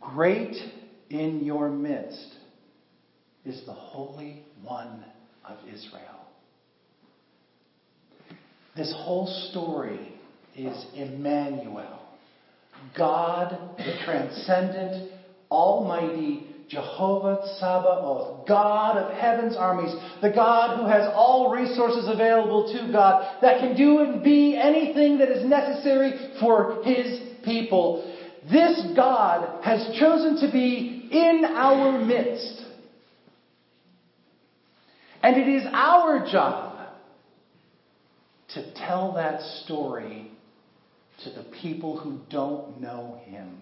Great 0.00 0.56
in 1.10 1.44
your 1.44 1.68
midst 1.70 2.34
is 3.44 3.64
the 3.64 3.72
Holy 3.72 4.42
One 4.64 5.04
of 5.44 5.58
Israel. 5.68 6.26
This 8.76 8.92
whole 8.96 9.28
story 9.52 10.12
is 10.56 10.84
Emmanuel, 10.96 12.00
God, 12.98 13.76
the 13.78 13.94
transcendent, 14.04 15.12
almighty, 15.52 16.51
Jehovah 16.72 17.42
Sabaoth, 17.60 18.48
God 18.48 18.96
of 18.96 19.14
heaven's 19.14 19.56
armies, 19.58 19.94
the 20.22 20.30
God 20.30 20.78
who 20.78 20.86
has 20.86 21.06
all 21.12 21.52
resources 21.52 22.08
available 22.08 22.72
to 22.72 22.90
God, 22.90 23.40
that 23.42 23.60
can 23.60 23.76
do 23.76 23.98
and 23.98 24.24
be 24.24 24.56
anything 24.56 25.18
that 25.18 25.28
is 25.28 25.44
necessary 25.44 26.32
for 26.40 26.82
his 26.82 27.20
people. 27.44 28.10
This 28.50 28.86
God 28.96 29.62
has 29.62 29.98
chosen 30.00 30.40
to 30.46 30.50
be 30.50 31.08
in 31.12 31.44
our 31.44 32.02
midst. 32.02 32.64
And 35.22 35.36
it 35.36 35.48
is 35.48 35.64
our 35.74 36.26
job 36.26 36.88
to 38.54 38.74
tell 38.74 39.12
that 39.16 39.42
story 39.64 40.30
to 41.22 41.30
the 41.30 41.44
people 41.60 41.98
who 41.98 42.18
don't 42.30 42.80
know 42.80 43.20
him. 43.26 43.60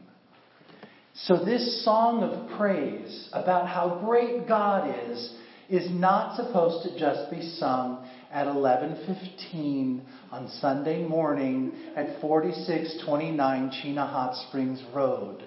So, 1.24 1.36
this 1.36 1.84
song 1.84 2.22
of 2.22 2.56
praise 2.56 3.28
about 3.34 3.68
how 3.68 4.00
great 4.02 4.48
God 4.48 5.10
is 5.10 5.36
is 5.68 5.90
not 5.90 6.34
supposed 6.34 6.88
to 6.88 6.98
just 6.98 7.30
be 7.30 7.42
sung 7.42 8.08
at 8.32 8.46
11:15 8.46 10.00
on 10.32 10.48
Sunday 10.48 11.04
morning 11.04 11.72
at 11.94 12.20
4629 12.22 13.70
Chena 13.70 14.08
Hot 14.08 14.34
Springs 14.48 14.82
Road. 14.94 15.44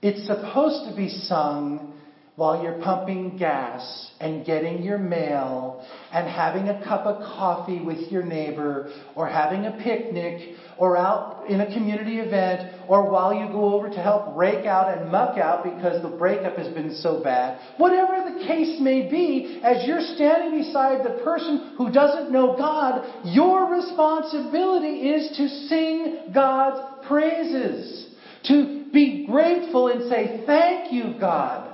It's 0.00 0.26
supposed 0.26 0.88
to 0.88 0.96
be 0.96 1.08
sung 1.08 1.99
while 2.36 2.62
you're 2.62 2.80
pumping 2.80 3.36
gas 3.36 4.12
and 4.20 4.46
getting 4.46 4.82
your 4.82 4.98
mail 4.98 5.84
and 6.12 6.28
having 6.28 6.68
a 6.68 6.84
cup 6.84 7.04
of 7.04 7.22
coffee 7.22 7.80
with 7.80 8.10
your 8.10 8.22
neighbor 8.22 8.90
or 9.14 9.28
having 9.28 9.66
a 9.66 9.72
picnic 9.82 10.54
or 10.78 10.96
out 10.96 11.44
in 11.48 11.60
a 11.60 11.74
community 11.74 12.18
event 12.18 12.86
or 12.88 13.10
while 13.10 13.34
you 13.34 13.46
go 13.48 13.74
over 13.74 13.88
to 13.90 14.00
help 14.00 14.36
rake 14.36 14.64
out 14.64 14.96
and 14.96 15.10
muck 15.10 15.38
out 15.38 15.64
because 15.64 16.02
the 16.02 16.08
breakup 16.08 16.56
has 16.56 16.72
been 16.72 16.94
so 16.96 17.22
bad. 17.22 17.60
Whatever 17.76 18.30
the 18.30 18.46
case 18.46 18.78
may 18.80 19.10
be, 19.10 19.60
as 19.62 19.86
you're 19.86 20.00
standing 20.00 20.62
beside 20.62 21.04
the 21.04 21.22
person 21.22 21.74
who 21.76 21.92
doesn't 21.92 22.30
know 22.30 22.56
God, 22.56 23.04
your 23.24 23.70
responsibility 23.70 25.10
is 25.10 25.36
to 25.36 25.48
sing 25.66 26.32
God's 26.32 27.06
praises. 27.06 28.06
To 28.44 28.86
be 28.90 29.26
grateful 29.26 29.88
and 29.88 30.08
say, 30.08 30.42
Thank 30.46 30.92
you, 30.92 31.18
God 31.20 31.69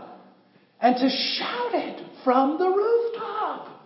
and 0.87 0.95
to 0.99 1.09
shout 1.09 1.75
it 1.75 2.01
from 2.23 2.59
the 2.59 2.65
rooftop, 2.65 3.81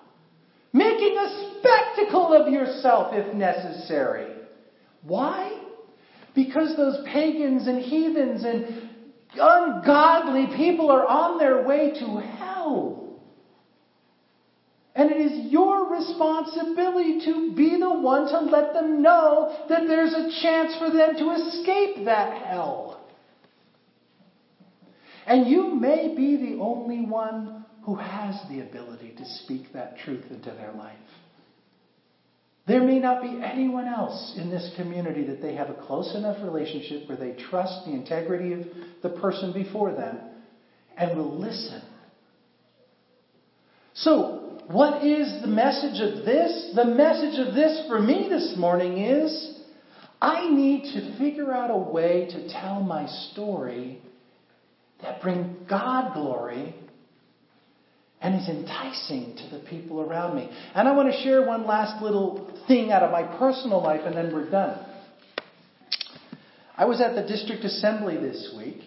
making 0.74 1.16
a 1.16 1.56
spectacle 1.58 2.34
of 2.34 2.52
yourself 2.52 3.14
if 3.14 3.34
necessary. 3.34 4.34
Why? 5.02 5.62
Because 6.34 6.76
those 6.76 6.98
pagans 7.10 7.66
and 7.66 7.80
heathens 7.80 8.44
and 8.44 8.90
ungodly 9.32 10.54
people 10.58 10.90
are 10.90 11.06
on 11.06 11.38
their 11.38 11.66
way 11.66 11.90
to 12.00 12.20
hell. 12.36 13.18
And 14.94 15.10
it 15.10 15.22
is 15.22 15.50
your 15.50 15.90
responsibility 15.90 17.24
to 17.24 17.54
be 17.56 17.78
the 17.80 17.98
one 17.98 18.28
to 18.28 18.40
let 18.40 18.74
them 18.74 19.00
know 19.00 19.56
that 19.70 19.86
there's 19.88 20.12
a 20.12 20.28
chance 20.42 20.76
for 20.78 20.90
them 20.90 21.16
to 21.16 21.30
escape 21.30 22.04
that 22.04 22.42
hell. 22.42 22.99
And 25.26 25.46
you 25.46 25.74
may 25.74 26.14
be 26.16 26.36
the 26.36 26.60
only 26.60 27.04
one 27.04 27.64
who 27.84 27.94
has 27.96 28.40
the 28.48 28.60
ability 28.60 29.14
to 29.16 29.24
speak 29.24 29.72
that 29.72 29.98
truth 29.98 30.24
into 30.30 30.50
their 30.50 30.72
life. 30.72 30.96
There 32.66 32.82
may 32.82 32.98
not 32.98 33.22
be 33.22 33.40
anyone 33.42 33.86
else 33.86 34.34
in 34.36 34.50
this 34.50 34.72
community 34.76 35.24
that 35.24 35.42
they 35.42 35.54
have 35.54 35.70
a 35.70 35.74
close 35.74 36.14
enough 36.14 36.42
relationship 36.42 37.08
where 37.08 37.18
they 37.18 37.32
trust 37.50 37.84
the 37.84 37.92
integrity 37.92 38.52
of 38.52 38.60
the 39.02 39.08
person 39.08 39.52
before 39.52 39.92
them 39.92 40.18
and 40.96 41.16
will 41.16 41.38
listen. 41.38 41.82
So, 43.94 44.60
what 44.68 45.04
is 45.04 45.42
the 45.42 45.48
message 45.48 46.00
of 46.00 46.24
this? 46.24 46.72
The 46.76 46.84
message 46.84 47.44
of 47.44 47.54
this 47.54 47.88
for 47.88 48.00
me 48.00 48.28
this 48.30 48.54
morning 48.56 48.98
is 48.98 49.58
I 50.22 50.48
need 50.48 50.92
to 50.92 51.18
figure 51.18 51.52
out 51.52 51.70
a 51.70 51.76
way 51.76 52.28
to 52.30 52.48
tell 52.52 52.80
my 52.80 53.06
story 53.32 54.00
that 55.02 55.22
bring 55.22 55.56
God 55.68 56.14
glory 56.14 56.74
and 58.20 58.34
is 58.34 58.48
enticing 58.48 59.36
to 59.36 59.56
the 59.56 59.64
people 59.64 60.00
around 60.00 60.36
me. 60.36 60.50
And 60.74 60.86
I 60.86 60.92
want 60.92 61.12
to 61.12 61.22
share 61.22 61.46
one 61.46 61.66
last 61.66 62.02
little 62.02 62.52
thing 62.68 62.92
out 62.92 63.02
of 63.02 63.10
my 63.10 63.22
personal 63.38 63.82
life 63.82 64.02
and 64.04 64.14
then 64.14 64.32
we're 64.32 64.50
done. 64.50 64.86
I 66.76 66.84
was 66.84 67.00
at 67.00 67.14
the 67.14 67.22
district 67.22 67.64
assembly 67.64 68.16
this 68.16 68.54
week. 68.56 68.82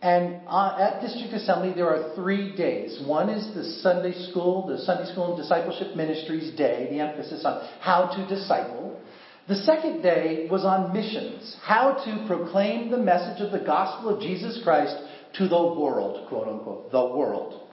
And 0.00 0.42
uh, 0.46 0.76
at 0.78 1.00
district 1.00 1.34
assembly, 1.34 1.72
there 1.74 1.88
are 1.88 2.14
three 2.14 2.54
days. 2.54 3.02
One 3.04 3.28
is 3.28 3.52
the 3.54 3.64
Sunday 3.82 4.12
school, 4.30 4.66
the 4.66 4.78
Sunday 4.78 5.10
school 5.10 5.34
and 5.34 5.42
discipleship 5.42 5.96
ministries 5.96 6.56
day, 6.56 6.86
the 6.90 7.00
emphasis 7.00 7.44
on 7.44 7.68
how 7.80 8.14
to 8.14 8.26
disciple. 8.28 9.00
The 9.48 9.56
second 9.56 10.02
day 10.02 10.46
was 10.50 10.64
on 10.64 10.92
missions, 10.92 11.56
how 11.62 11.94
to 12.04 12.26
proclaim 12.28 12.90
the 12.90 12.98
message 12.98 13.40
of 13.40 13.50
the 13.50 13.64
gospel 13.64 14.14
of 14.14 14.20
Jesus 14.20 14.60
Christ 14.62 14.94
to 15.38 15.48
the 15.48 15.56
world, 15.56 16.28
quote 16.28 16.48
unquote, 16.48 16.90
the 16.90 17.04
world. 17.04 17.68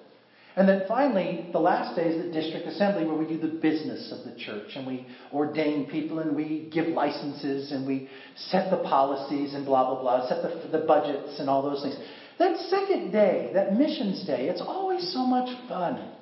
And 0.56 0.70
then 0.70 0.84
finally, 0.88 1.50
the 1.52 1.60
last 1.60 1.98
day 1.98 2.08
is 2.08 2.26
the 2.26 2.32
district 2.32 2.66
assembly 2.68 3.06
where 3.06 3.18
we 3.18 3.28
do 3.28 3.38
the 3.38 3.60
business 3.60 4.14
of 4.14 4.32
the 4.32 4.40
church 4.40 4.72
and 4.76 4.88
we 4.88 5.06
ordain 5.34 5.90
people 5.90 6.20
and 6.20 6.34
we 6.34 6.70
give 6.74 6.88
licenses 6.88 7.74
and 7.74 7.86
we 7.86 8.08
set 8.38 8.70
the 8.72 8.78
policies 8.78 9.54
and 9.54 9.66
blah, 9.66 9.84
blah, 9.84 10.02
blah, 10.02 10.30
set 10.30 10.42
the, 10.42 10.78
the 10.78 10.86
budgets 10.86 11.40
and 11.40 11.50
all 11.50 11.62
those 11.62 11.84
things. 11.84 11.98
That 12.40 12.56
second 12.70 13.12
day, 13.12 13.52
that 13.54 13.74
missions 13.74 14.26
day, 14.26 14.48
it's 14.48 14.62
always 14.62 15.12
so 15.12 15.26
much 15.26 15.50
fun. 15.68 16.15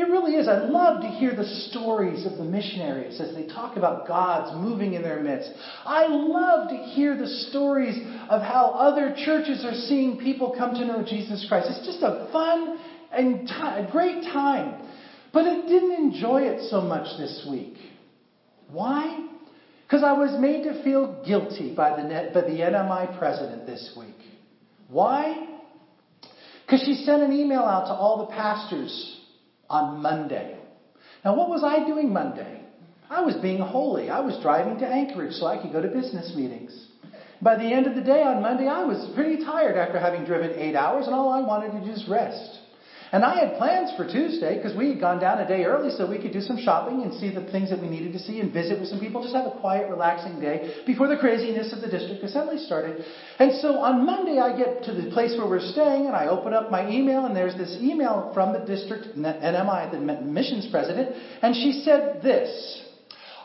It 0.00 0.04
really 0.04 0.32
is. 0.36 0.48
I 0.48 0.60
love 0.60 1.02
to 1.02 1.08
hear 1.08 1.36
the 1.36 1.44
stories 1.44 2.24
of 2.24 2.38
the 2.38 2.44
missionaries 2.44 3.20
as 3.20 3.34
they 3.34 3.46
talk 3.46 3.76
about 3.76 4.08
God's 4.08 4.56
moving 4.56 4.94
in 4.94 5.02
their 5.02 5.22
midst. 5.22 5.50
I 5.84 6.06
love 6.06 6.70
to 6.70 6.76
hear 6.76 7.18
the 7.18 7.26
stories 7.26 7.98
of 8.30 8.40
how 8.40 8.70
other 8.78 9.14
churches 9.14 9.62
are 9.62 9.74
seeing 9.74 10.16
people 10.16 10.54
come 10.56 10.72
to 10.72 10.86
know 10.86 11.04
Jesus 11.06 11.44
Christ. 11.50 11.66
It's 11.68 11.84
just 11.84 12.02
a 12.02 12.30
fun 12.32 12.78
and 13.12 13.46
t- 13.46 13.54
a 13.54 13.90
great 13.92 14.22
time. 14.22 14.88
But 15.34 15.44
I 15.44 15.66
didn't 15.66 15.92
enjoy 15.92 16.44
it 16.44 16.70
so 16.70 16.80
much 16.80 17.18
this 17.18 17.46
week. 17.50 17.76
Why? 18.70 19.28
Because 19.86 20.02
I 20.02 20.12
was 20.12 20.40
made 20.40 20.62
to 20.62 20.82
feel 20.82 21.22
guilty 21.26 21.74
by 21.74 21.94
the, 22.00 22.08
net, 22.08 22.32
by 22.32 22.40
the 22.40 22.60
NMI 22.60 23.18
president 23.18 23.66
this 23.66 23.94
week. 23.98 24.16
Why? 24.88 25.58
Because 26.64 26.86
she 26.86 26.94
sent 27.04 27.22
an 27.22 27.34
email 27.34 27.64
out 27.64 27.88
to 27.88 27.92
all 27.92 28.26
the 28.26 28.34
pastors 28.34 29.19
on 29.70 30.02
Monday. 30.02 30.58
Now, 31.24 31.34
what 31.36 31.48
was 31.48 31.62
I 31.64 31.86
doing 31.86 32.12
Monday? 32.12 32.62
I 33.08 33.22
was 33.22 33.36
being 33.36 33.58
holy. 33.58 34.10
I 34.10 34.20
was 34.20 34.38
driving 34.42 34.78
to 34.78 34.86
Anchorage 34.86 35.32
so 35.34 35.46
I 35.46 35.60
could 35.60 35.72
go 35.72 35.80
to 35.80 35.88
business 35.88 36.34
meetings. 36.36 36.88
By 37.42 37.56
the 37.56 37.64
end 37.64 37.86
of 37.86 37.94
the 37.94 38.02
day 38.02 38.22
on 38.22 38.42
Monday, 38.42 38.68
I 38.68 38.84
was 38.84 39.10
pretty 39.14 39.42
tired 39.42 39.76
after 39.76 39.98
having 39.98 40.24
driven 40.24 40.58
eight 40.58 40.76
hours, 40.76 41.06
and 41.06 41.14
all 41.14 41.30
I 41.30 41.40
wanted 41.40 41.72
to 41.72 41.84
do 41.84 41.90
was 41.90 42.06
rest. 42.08 42.59
And 43.12 43.24
I 43.24 43.40
had 43.40 43.58
plans 43.58 43.90
for 43.96 44.06
Tuesday 44.06 44.56
because 44.56 44.76
we 44.76 44.90
had 44.90 45.00
gone 45.00 45.20
down 45.20 45.40
a 45.40 45.48
day 45.48 45.64
early 45.64 45.90
so 45.90 46.08
we 46.08 46.22
could 46.22 46.32
do 46.32 46.40
some 46.40 46.56
shopping 46.56 47.02
and 47.02 47.12
see 47.14 47.34
the 47.34 47.50
things 47.50 47.70
that 47.70 47.80
we 47.80 47.88
needed 47.88 48.12
to 48.12 48.20
see 48.20 48.38
and 48.38 48.52
visit 48.52 48.78
with 48.78 48.88
some 48.88 49.00
people. 49.00 49.20
Just 49.20 49.34
have 49.34 49.46
a 49.46 49.58
quiet, 49.60 49.90
relaxing 49.90 50.40
day 50.40 50.82
before 50.86 51.08
the 51.08 51.16
craziness 51.16 51.72
of 51.72 51.80
the 51.80 51.88
district 51.88 52.22
assembly 52.22 52.58
started. 52.58 53.04
And 53.40 53.52
so 53.60 53.78
on 53.78 54.06
Monday, 54.06 54.38
I 54.38 54.56
get 54.56 54.84
to 54.84 54.92
the 54.92 55.10
place 55.10 55.34
where 55.36 55.48
we're 55.48 55.72
staying 55.72 56.06
and 56.06 56.14
I 56.14 56.26
open 56.26 56.54
up 56.54 56.70
my 56.70 56.88
email 56.88 57.26
and 57.26 57.34
there's 57.34 57.56
this 57.56 57.76
email 57.80 58.30
from 58.32 58.52
the 58.52 58.60
district 58.60 59.16
NMI, 59.16 59.90
the 59.90 59.98
missions 60.22 60.68
president, 60.70 61.16
and 61.42 61.54
she 61.54 61.82
said 61.84 62.22
this. 62.22 62.89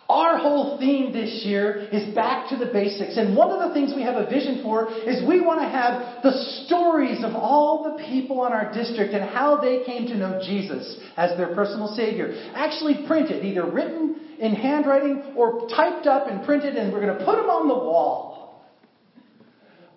Our 0.08 0.38
whole 0.38 0.78
theme 0.78 1.12
this 1.12 1.42
year 1.46 1.88
is 1.92 2.14
back 2.14 2.50
to 2.50 2.58
the 2.58 2.68
basics. 2.68 3.18
And 3.18 3.36
one 3.36 3.50
of 3.50 3.68
the 3.68 3.74
things 3.74 3.94
we 3.96 4.04
have 4.04 4.16
a 4.16 4.30
vision 4.30 4.62
for 4.62 4.88
is 4.92 5.28
we 5.28 5.42
want 5.42 5.62
to 5.62 5.68
have 5.68 6.22
the 6.22 6.32
stories 6.66 7.24
of 7.24 7.34
all 7.34 7.84
the 7.84 8.04
people 8.04 8.46
in 8.46 8.54
our 8.54 8.72
district 8.72 9.14
and 9.14 9.28
how 9.28 9.58
they 9.58 9.84
came 9.84 10.06
to 10.08 10.16
know 10.16 10.40
Jesus 10.46 11.00
as 11.18 11.36
their 11.38 11.56
personal 11.56 11.88
Savior. 11.96 12.52
Actually 12.54 13.08
printed, 13.08 13.44
either 13.44 13.66
written 13.66 14.16
in 14.40 14.54
handwriting 14.54 15.34
or 15.36 15.68
typed 15.70 16.06
up 16.06 16.28
and 16.28 16.46
printed, 16.46 16.76
and 16.76 16.94
we're 16.94 17.02
going 17.02 17.18
to 17.18 17.26
put 17.26 17.38
them 17.38 17.50
on 17.50 17.68
the 17.68 17.74
wall. 17.74 18.64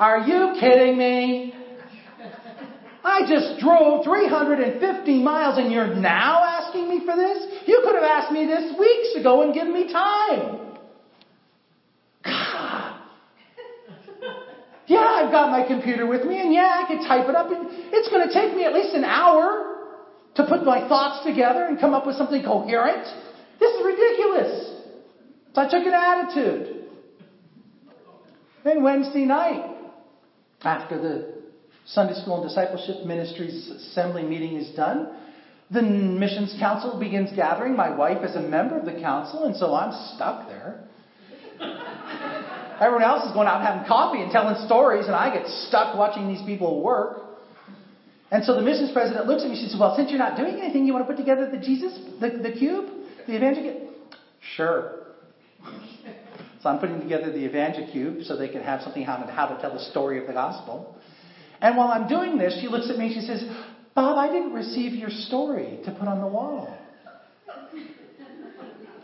Are 0.00 0.20
you 0.20 0.54
kidding 0.58 0.96
me? 0.96 1.54
I 3.08 3.26
just 3.26 3.58
drove 3.58 4.04
350 4.04 5.22
miles 5.22 5.58
and 5.58 5.72
you're 5.72 5.94
now 5.94 6.44
asking 6.44 6.88
me 6.88 7.00
for 7.06 7.16
this? 7.16 7.64
You 7.66 7.80
could 7.82 7.94
have 7.94 8.04
asked 8.04 8.32
me 8.32 8.44
this 8.44 8.78
weeks 8.78 9.16
ago 9.18 9.42
and 9.42 9.54
given 9.54 9.72
me 9.72 9.90
time. 9.90 10.76
God. 12.24 13.00
Yeah, 14.86 15.00
I've 15.00 15.32
got 15.32 15.50
my 15.50 15.66
computer 15.66 16.06
with 16.06 16.24
me 16.24 16.40
and 16.40 16.52
yeah, 16.52 16.84
I 16.84 16.88
could 16.88 17.06
type 17.06 17.28
it 17.28 17.34
up. 17.34 17.48
It's 17.50 18.08
going 18.08 18.26
to 18.26 18.32
take 18.32 18.54
me 18.54 18.64
at 18.64 18.72
least 18.74 18.94
an 18.94 19.04
hour 19.04 19.76
to 20.34 20.44
put 20.46 20.64
my 20.64 20.86
thoughts 20.86 21.26
together 21.26 21.64
and 21.64 21.80
come 21.80 21.94
up 21.94 22.06
with 22.06 22.16
something 22.16 22.42
coherent. 22.42 23.06
This 23.58 23.72
is 23.72 23.84
ridiculous. 23.84 24.82
So 25.54 25.62
I 25.62 25.64
took 25.64 25.84
an 25.84 25.94
attitude. 25.94 26.84
Then 28.64 28.82
Wednesday 28.82 29.24
night, 29.24 29.76
after 30.62 30.98
the 30.98 31.37
Sunday 31.92 32.14
School 32.20 32.42
and 32.42 32.48
Discipleship 32.48 33.06
Ministries 33.06 33.70
assembly 33.70 34.22
meeting 34.22 34.56
is 34.56 34.74
done. 34.76 35.08
The 35.70 35.82
missions 35.82 36.54
council 36.58 36.98
begins 36.98 37.30
gathering. 37.34 37.76
My 37.76 37.94
wife 37.94 38.22
is 38.24 38.36
a 38.36 38.40
member 38.40 38.78
of 38.78 38.84
the 38.84 39.00
council, 39.00 39.44
and 39.44 39.56
so 39.56 39.74
I'm 39.74 39.92
stuck 40.14 40.48
there. 40.48 40.84
Everyone 42.80 43.02
else 43.02 43.26
is 43.26 43.32
going 43.32 43.48
out 43.48 43.62
having 43.62 43.86
coffee 43.88 44.22
and 44.22 44.30
telling 44.30 44.66
stories, 44.66 45.06
and 45.06 45.14
I 45.14 45.34
get 45.34 45.46
stuck 45.68 45.96
watching 45.96 46.28
these 46.28 46.42
people 46.42 46.82
work. 46.82 47.22
And 48.30 48.44
so 48.44 48.54
the 48.54 48.62
missions 48.62 48.92
president 48.92 49.26
looks 49.26 49.42
at 49.42 49.48
me. 49.48 49.56
She 49.56 49.68
says, 49.68 49.80
"Well, 49.80 49.96
since 49.96 50.10
you're 50.10 50.18
not 50.18 50.36
doing 50.36 50.60
anything, 50.60 50.84
you 50.84 50.92
want 50.92 51.06
to 51.06 51.12
put 51.12 51.18
together 51.18 51.50
the 51.50 51.58
Jesus, 51.58 51.98
the, 52.20 52.38
the 52.42 52.52
cube, 52.52 52.86
the 53.26 53.36
evangel?" 53.36 53.92
Sure. 54.56 54.92
So 56.60 56.68
I'm 56.68 56.80
putting 56.80 57.00
together 57.00 57.30
the 57.30 57.44
Evangel 57.44 57.88
Cube 57.92 58.24
so 58.24 58.36
they 58.36 58.48
can 58.48 58.62
have 58.62 58.80
something 58.82 59.04
how 59.04 59.16
to, 59.16 59.30
how 59.30 59.46
to 59.46 59.60
tell 59.60 59.72
the 59.72 59.84
story 59.92 60.18
of 60.18 60.26
the 60.26 60.32
gospel. 60.32 60.97
And 61.60 61.76
while 61.76 61.88
I'm 61.88 62.08
doing 62.08 62.38
this, 62.38 62.58
she 62.60 62.68
looks 62.68 62.88
at 62.90 62.98
me 62.98 63.06
and 63.06 63.14
she 63.14 63.20
says, 63.20 63.44
Bob, 63.94 64.16
I 64.16 64.32
didn't 64.32 64.52
receive 64.52 64.92
your 64.94 65.10
story 65.10 65.80
to 65.84 65.90
put 65.90 66.06
on 66.06 66.20
the 66.20 66.26
wall. 66.26 66.76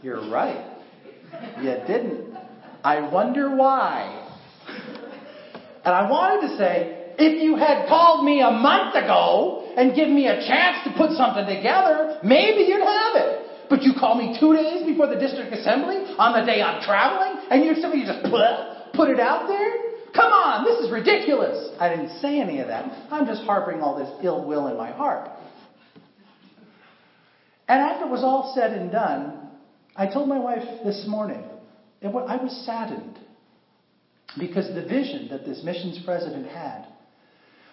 You're 0.02 0.30
right. 0.30 0.76
You 1.60 1.76
didn't. 1.86 2.36
I 2.84 3.10
wonder 3.10 3.56
why. 3.56 4.28
And 5.84 5.94
I 5.94 6.08
wanted 6.08 6.48
to 6.48 6.56
say, 6.56 7.14
if 7.18 7.42
you 7.42 7.56
had 7.56 7.88
called 7.88 8.24
me 8.24 8.40
a 8.40 8.50
month 8.50 8.94
ago 8.94 9.72
and 9.76 9.94
given 9.94 10.14
me 10.14 10.26
a 10.26 10.36
chance 10.46 10.84
to 10.84 10.92
put 10.96 11.16
something 11.16 11.46
together, 11.46 12.20
maybe 12.22 12.68
you'd 12.68 12.82
have 12.82 13.16
it. 13.16 13.68
But 13.70 13.82
you 13.82 13.92
call 13.98 14.14
me 14.14 14.36
two 14.38 14.54
days 14.54 14.84
before 14.86 15.08
the 15.08 15.18
district 15.18 15.52
assembly 15.52 15.96
on 16.18 16.38
the 16.38 16.44
day 16.44 16.60
I'm 16.60 16.82
traveling, 16.82 17.48
and 17.50 17.64
you 17.64 17.74
simply 17.80 18.04
just 18.04 18.22
put, 18.24 18.92
put 18.94 19.08
it 19.08 19.18
out 19.18 19.48
there? 19.48 19.93
Come 20.14 20.30
on, 20.30 20.64
this 20.64 20.80
is 20.80 20.92
ridiculous. 20.92 21.70
I 21.80 21.88
didn't 21.88 22.20
say 22.20 22.40
any 22.40 22.60
of 22.60 22.68
that. 22.68 22.84
I'm 23.10 23.26
just 23.26 23.42
harboring 23.42 23.80
all 23.80 23.96
this 23.98 24.10
ill 24.22 24.46
will 24.46 24.68
in 24.68 24.76
my 24.76 24.92
heart. 24.92 25.28
And 27.66 27.80
after 27.80 28.06
it 28.06 28.10
was 28.10 28.22
all 28.22 28.52
said 28.54 28.72
and 28.72 28.92
done, 28.92 29.48
I 29.96 30.06
told 30.06 30.28
my 30.28 30.38
wife 30.38 30.62
this 30.84 31.04
morning, 31.08 31.42
I 32.02 32.36
was 32.36 32.64
saddened 32.64 33.18
because 34.38 34.72
the 34.74 34.82
vision 34.82 35.28
that 35.30 35.44
this 35.44 35.62
missions 35.64 36.00
president 36.04 36.46
had 36.46 36.86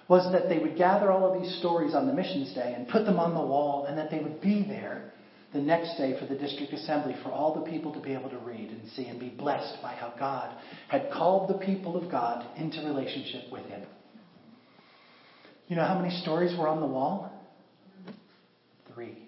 was 0.07 0.31
that 0.31 0.49
they 0.49 0.59
would 0.59 0.77
gather 0.77 1.11
all 1.11 1.31
of 1.31 1.41
these 1.41 1.57
stories 1.59 1.93
on 1.93 2.07
the 2.07 2.13
missions 2.13 2.53
day 2.53 2.73
and 2.75 2.87
put 2.87 3.05
them 3.05 3.19
on 3.19 3.33
the 3.33 3.41
wall 3.41 3.85
and 3.85 3.97
that 3.97 4.09
they 4.09 4.19
would 4.19 4.41
be 4.41 4.63
there 4.67 5.11
the 5.53 5.59
next 5.59 5.97
day 5.97 6.17
for 6.19 6.25
the 6.25 6.39
district 6.39 6.71
assembly 6.71 7.15
for 7.23 7.29
all 7.29 7.53
the 7.53 7.69
people 7.69 7.93
to 7.93 7.99
be 7.99 8.13
able 8.13 8.29
to 8.29 8.37
read 8.37 8.69
and 8.69 8.87
see 8.95 9.05
and 9.05 9.19
be 9.19 9.29
blessed 9.29 9.81
by 9.81 9.93
how 9.93 10.13
God 10.17 10.55
had 10.87 11.09
called 11.11 11.49
the 11.49 11.65
people 11.65 11.97
of 11.97 12.09
God 12.09 12.45
into 12.57 12.81
relationship 12.81 13.51
with 13.51 13.65
Him. 13.65 13.85
You 15.67 15.75
know 15.75 15.85
how 15.85 15.99
many 15.99 16.13
stories 16.21 16.57
were 16.57 16.67
on 16.67 16.79
the 16.79 16.87
wall? 16.87 17.31
Three. 18.93 19.27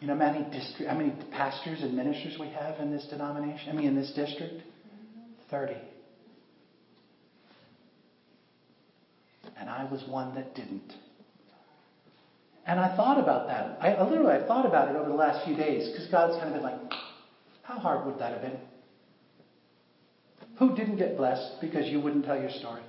You 0.00 0.06
know 0.06 0.16
how 0.16 0.32
many 0.32 0.44
district, 0.50 0.90
how 0.90 0.96
many 0.96 1.12
pastors 1.30 1.82
and 1.82 1.94
ministers 1.94 2.36
we 2.38 2.48
have 2.48 2.80
in 2.80 2.90
this 2.90 3.06
denomination? 3.10 3.68
I 3.68 3.72
mean, 3.72 3.88
in 3.88 3.96
this 3.96 4.12
district, 4.14 4.62
thirty. 5.50 5.76
And 9.58 9.68
I 9.68 9.84
was 9.90 10.02
one 10.08 10.34
that 10.36 10.54
didn't. 10.54 10.94
And 12.70 12.78
I 12.78 12.94
thought 12.94 13.18
about 13.18 13.48
that. 13.48 13.82
I, 13.82 13.98
I 13.98 14.08
literally 14.08 14.30
I 14.30 14.46
thought 14.46 14.64
about 14.64 14.94
it 14.94 14.94
over 14.94 15.08
the 15.08 15.18
last 15.18 15.44
few 15.44 15.56
days 15.56 15.90
because 15.90 16.06
God's 16.06 16.38
kind 16.38 16.54
of 16.54 16.54
been 16.54 16.62
like, 16.62 16.78
how 17.62 17.82
hard 17.82 18.06
would 18.06 18.20
that 18.20 18.30
have 18.30 18.42
been? 18.42 18.60
Who 20.60 20.76
didn't 20.76 20.94
get 20.94 21.16
blessed 21.16 21.58
because 21.60 21.90
you 21.90 21.98
wouldn't 21.98 22.24
tell 22.24 22.38
your 22.38 22.50
story? 22.62 22.82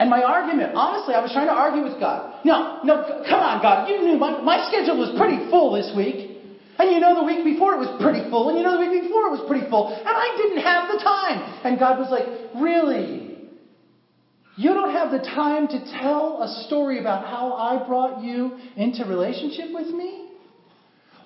And 0.00 0.10
my 0.10 0.24
argument, 0.24 0.74
honestly, 0.74 1.14
I 1.14 1.22
was 1.22 1.30
trying 1.30 1.46
to 1.46 1.54
argue 1.54 1.84
with 1.84 2.00
God. 2.00 2.44
No, 2.44 2.82
no, 2.82 3.22
come 3.22 3.38
on, 3.38 3.62
God. 3.62 3.86
You 3.88 4.02
knew 4.02 4.18
my, 4.18 4.42
my 4.42 4.66
schedule 4.66 4.98
was 4.98 5.14
pretty 5.16 5.48
full 5.48 5.70
this 5.70 5.94
week. 5.96 6.42
And 6.76 6.90
you 6.90 6.98
know 6.98 7.14
the 7.14 7.22
week 7.22 7.44
before 7.44 7.74
it 7.74 7.78
was 7.78 8.02
pretty 8.02 8.28
full. 8.34 8.50
And 8.50 8.58
you 8.58 8.64
know 8.64 8.74
the 8.74 8.90
week 8.90 9.06
before 9.06 9.30
it 9.30 9.38
was 9.38 9.46
pretty 9.46 9.70
full. 9.70 9.94
And 9.94 10.10
I 10.10 10.34
didn't 10.34 10.58
have 10.58 10.90
the 10.90 10.98
time. 10.98 11.38
And 11.62 11.78
God 11.78 12.02
was 12.02 12.10
like, 12.10 12.26
Really? 12.58 13.23
You 14.56 14.72
don't 14.72 14.92
have 14.92 15.10
the 15.10 15.18
time 15.18 15.66
to 15.68 15.84
tell 15.98 16.42
a 16.42 16.64
story 16.66 17.00
about 17.00 17.26
how 17.26 17.54
I 17.54 17.86
brought 17.86 18.22
you 18.22 18.56
into 18.76 19.04
relationship 19.04 19.72
with 19.72 19.88
me? 19.88 20.28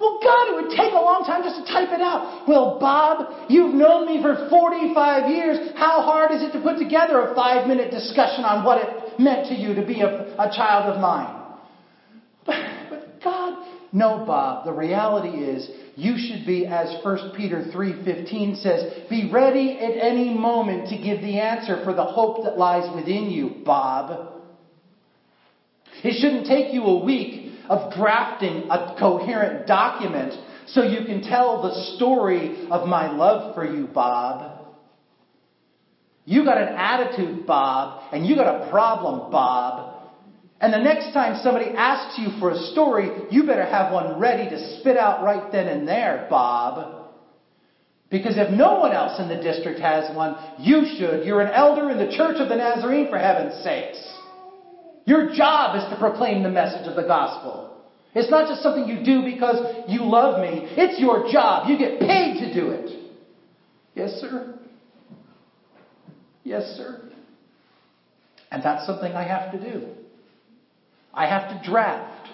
Well, 0.01 0.21
God, 0.23 0.49
it 0.49 0.55
would 0.63 0.77
take 0.77 0.93
a 0.93 1.03
long 1.03 1.25
time 1.27 1.43
just 1.43 1.57
to 1.57 1.73
type 1.73 1.89
it 1.91 2.01
out. 2.01 2.47
Well, 2.47 2.79
Bob, 2.79 3.51
you've 3.51 3.75
known 3.75 4.07
me 4.07 4.23
for 4.23 4.49
45 4.49 5.31
years. 5.31 5.59
How 5.75 6.03
hard 6.03 6.31
is 6.31 6.43
it 6.43 6.53
to 6.53 6.61
put 6.63 6.79
together 6.79 7.21
a 7.21 7.35
five 7.35 7.67
minute 7.67 7.91
discussion 7.91 8.45
on 8.45 8.65
what 8.65 8.79
it 8.81 9.19
meant 9.19 9.49
to 9.49 9.55
you 9.55 9.75
to 9.75 9.85
be 9.85 10.01
a, 10.01 10.35
a 10.39 10.51
child 10.55 10.95
of 10.95 11.01
mine? 11.01 11.35
But, 12.47 12.65
but 12.89 13.21
God, 13.23 13.67
no, 13.93 14.25
Bob. 14.25 14.65
The 14.65 14.73
reality 14.73 15.37
is 15.37 15.69
you 15.99 16.17
should 16.17 16.47
be, 16.47 16.65
as 16.65 17.05
1 17.05 17.33
Peter 17.37 17.65
3.15 17.75 18.63
says, 18.63 19.09
be 19.11 19.29
ready 19.33 19.81
at 19.81 19.97
any 20.01 20.33
moment 20.33 20.91
to 20.91 20.97
give 20.97 21.21
the 21.21 21.41
answer 21.41 21.83
for 21.83 21.93
the 21.93 22.05
hope 22.05 22.45
that 22.45 22.57
lies 22.57 22.89
within 22.95 23.29
you, 23.31 23.65
Bob. 23.65 24.35
It 26.05 26.21
shouldn't 26.21 26.47
take 26.47 26.73
you 26.73 26.85
a 26.85 27.05
week 27.05 27.53
of 27.69 27.93
drafting 27.95 28.69
a 28.71 28.95
coherent 28.97 29.67
document 29.67 30.35
so 30.69 30.85
you 30.85 31.05
can 31.05 31.21
tell 31.21 31.63
the 31.63 31.97
story 31.97 32.69
of 32.71 32.87
my 32.87 33.11
love 33.11 33.57
for 33.57 33.65
you, 33.65 33.89
Bob. 33.89 34.67
You 36.27 36.45
got 36.45 36.59
an 36.59 36.69
attitude, 36.77 37.45
Bob, 37.45 38.05
and 38.13 38.25
you 38.25 38.37
got 38.37 38.69
a 38.69 38.71
problem, 38.71 39.33
Bob. 39.33 39.98
And 40.61 40.73
the 40.73 40.79
next 40.79 41.13
time 41.13 41.41
somebody 41.43 41.67
asks 41.67 42.19
you 42.19 42.31
for 42.41 42.51
a 42.51 42.59
story, 42.73 43.11
you 43.31 43.47
better 43.47 43.65
have 43.65 43.93
one 43.93 44.19
ready 44.19 44.51
to 44.51 44.79
spit 44.79 44.97
out 44.97 45.23
right 45.23 45.53
then 45.53 45.69
and 45.69 45.87
there, 45.87 46.27
Bob. 46.29 47.11
Because 48.11 48.37
if 48.37 48.51
no 48.51 48.81
one 48.81 48.93
else 48.93 49.21
in 49.21 49.29
the 49.29 49.37
district 49.37 49.81
has 49.81 50.15
one, 50.17 50.37
you 50.59 50.85
should. 50.97 51.27
You're 51.27 51.43
an 51.43 51.53
elder 51.53 51.91
in 51.91 51.99
the 51.99 52.17
Church 52.17 52.37
of 52.39 52.49
the 52.49 52.57
Nazarene, 52.57 53.09
for 53.09 53.19
heaven's 53.19 53.63
sakes. 53.63 54.03
Your 55.05 55.33
job 55.35 55.77
is 55.77 55.85
to 55.91 55.97
proclaim 55.99 56.43
the 56.43 56.51
message 56.51 56.89
of 56.89 56.97
the 56.97 57.03
gospel. 57.03 57.77
It's 58.15 58.31
not 58.31 58.49
just 58.49 58.63
something 58.63 58.89
you 58.89 59.05
do 59.05 59.23
because 59.23 59.89
you 59.89 60.03
love 60.03 60.41
me. 60.41 60.67
It's 60.77 60.99
your 60.99 61.31
job. 61.31 61.69
You 61.69 61.79
get 61.79 62.01
paid 62.01 62.41
to 62.41 62.53
do 62.53 62.71
it. 62.71 63.13
Yes, 63.95 64.13
sir. 64.21 64.59
Yes, 66.43 66.65
sir. 66.77 67.11
And 68.51 68.63
that's 68.63 68.87
something 68.87 69.13
I 69.13 69.25
have 69.25 69.53
to 69.53 69.73
do. 69.73 69.87
I 71.13 71.27
have 71.27 71.49
to 71.51 71.69
draft 71.69 72.29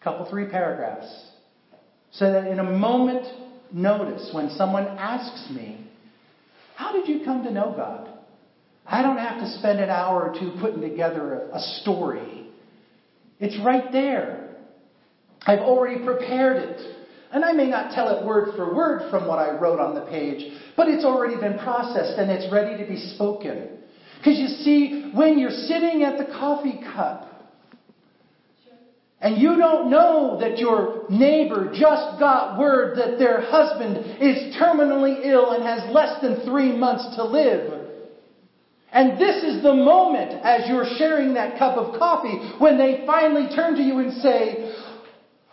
a 0.00 0.04
couple, 0.04 0.28
three 0.30 0.48
paragraphs 0.48 1.30
so 2.12 2.30
that 2.30 2.46
in 2.46 2.58
a 2.58 2.64
moment 2.64 3.26
notice 3.72 4.30
when 4.32 4.50
someone 4.50 4.86
asks 4.86 5.50
me, 5.50 5.90
How 6.76 6.92
did 6.92 7.08
you 7.08 7.24
come 7.24 7.42
to 7.44 7.50
know 7.50 7.72
God? 7.76 8.08
I 8.86 9.02
don't 9.02 9.18
have 9.18 9.40
to 9.40 9.58
spend 9.58 9.80
an 9.80 9.90
hour 9.90 10.28
or 10.28 10.38
two 10.38 10.52
putting 10.60 10.80
together 10.80 11.48
a, 11.52 11.60
story. 11.80 12.48
It's 13.38 13.58
right 13.64 13.90
there. 13.92 14.56
I've 15.42 15.60
already 15.60 16.04
prepared 16.04 16.56
it. 16.56 16.96
And 17.32 17.44
I 17.44 17.52
may 17.52 17.68
not 17.68 17.92
tell 17.92 18.08
it 18.10 18.26
word 18.26 18.54
for 18.56 18.74
word 18.74 19.10
from 19.10 19.26
what 19.26 19.38
I 19.38 19.58
wrote 19.58 19.80
on 19.80 19.94
the 19.94 20.02
page, 20.02 20.52
but 20.76 20.88
it's 20.88 21.04
already 21.04 21.36
been 21.36 21.58
processed 21.58 22.18
and 22.18 22.30
it's 22.30 22.52
ready 22.52 22.76
to 22.82 22.86
be 22.86 22.96
spoken. 23.14 23.78
Because 24.18 24.38
you 24.38 24.48
see, 24.48 25.10
when 25.14 25.38
you're 25.38 25.50
sitting 25.50 26.02
at 26.02 26.18
the 26.18 26.26
coffee 26.26 26.80
cup, 26.94 27.31
and 29.22 29.38
you 29.38 29.56
don't 29.56 29.88
know 29.88 30.36
that 30.40 30.58
your 30.58 31.04
neighbor 31.08 31.70
just 31.72 32.18
got 32.18 32.58
word 32.58 32.96
that 32.96 33.18
their 33.18 33.40
husband 33.40 33.96
is 34.20 34.56
terminally 34.60 35.24
ill 35.24 35.52
and 35.52 35.62
has 35.62 35.94
less 35.94 36.20
than 36.20 36.44
three 36.44 36.76
months 36.76 37.14
to 37.14 37.22
live. 37.22 37.82
And 38.90 39.20
this 39.20 39.44
is 39.44 39.62
the 39.62 39.74
moment 39.74 40.42
as 40.42 40.68
you're 40.68 40.96
sharing 40.98 41.34
that 41.34 41.56
cup 41.56 41.76
of 41.78 41.96
coffee 41.98 42.36
when 42.58 42.76
they 42.76 43.04
finally 43.06 43.54
turn 43.54 43.76
to 43.76 43.80
you 43.80 44.00
and 44.00 44.12
say, 44.20 44.74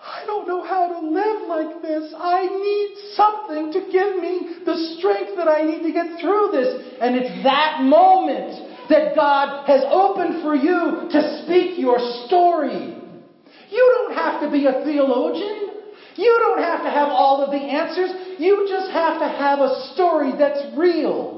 I 0.02 0.26
don't 0.26 0.48
know 0.48 0.64
how 0.64 0.88
to 0.88 1.00
live 1.00 1.48
like 1.48 1.82
this. 1.84 2.12
I 2.18 2.48
need 2.48 2.96
something 3.14 3.72
to 3.74 3.82
give 3.92 4.20
me 4.20 4.64
the 4.66 4.98
strength 4.98 5.38
that 5.38 5.48
I 5.48 5.62
need 5.62 5.84
to 5.84 5.92
get 5.92 6.20
through 6.20 6.50
this. 6.52 6.98
And 7.00 7.16
it's 7.16 7.44
that 7.44 7.82
moment 7.82 8.90
that 8.90 9.16
God 9.16 9.68
has 9.68 9.84
opened 9.92 10.42
for 10.42 10.56
you 10.56 11.08
to 11.12 11.44
speak 11.44 11.78
your 11.78 12.00
story. 12.26 12.96
You 13.70 13.84
don't 13.98 14.16
have 14.16 14.42
to 14.42 14.52
be 14.52 14.66
a 14.66 14.84
theologian. 14.84 15.70
You 16.16 16.36
don't 16.40 16.62
have 16.62 16.84
to 16.84 16.90
have 16.90 17.10
all 17.10 17.44
of 17.44 17.52
the 17.52 17.58
answers. 17.58 18.40
You 18.40 18.66
just 18.68 18.92
have 18.92 19.20
to 19.20 19.28
have 19.28 19.60
a 19.60 19.94
story 19.94 20.34
that's 20.38 20.78
real. 20.78 21.38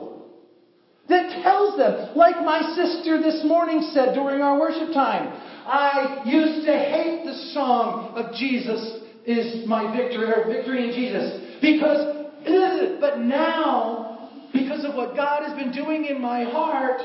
That 1.10 1.44
tells 1.44 1.78
them, 1.78 2.16
like 2.16 2.44
my 2.46 2.62
sister 2.74 3.22
this 3.22 3.44
morning 3.44 3.82
said 3.92 4.14
during 4.14 4.42
our 4.42 4.58
worship 4.58 4.94
time, 4.94 5.28
I 5.66 6.24
used 6.26 6.66
to 6.66 6.72
hate 6.72 7.26
the 7.26 7.34
song 7.54 8.14
of 8.16 8.34
Jesus 8.36 9.00
is 9.26 9.68
my 9.68 9.96
victory, 9.96 10.32
or 10.32 10.48
victory 10.48 10.88
in 10.88 10.96
Jesus, 10.96 11.60
because, 11.62 12.26
but 13.00 13.20
now, 13.20 14.30
because 14.54 14.84
of 14.86 14.96
what 14.96 15.16
God 15.16 15.44
has 15.44 15.54
been 15.56 15.72
doing 15.72 16.06
in 16.06 16.20
my 16.20 16.44
heart, 16.44 17.02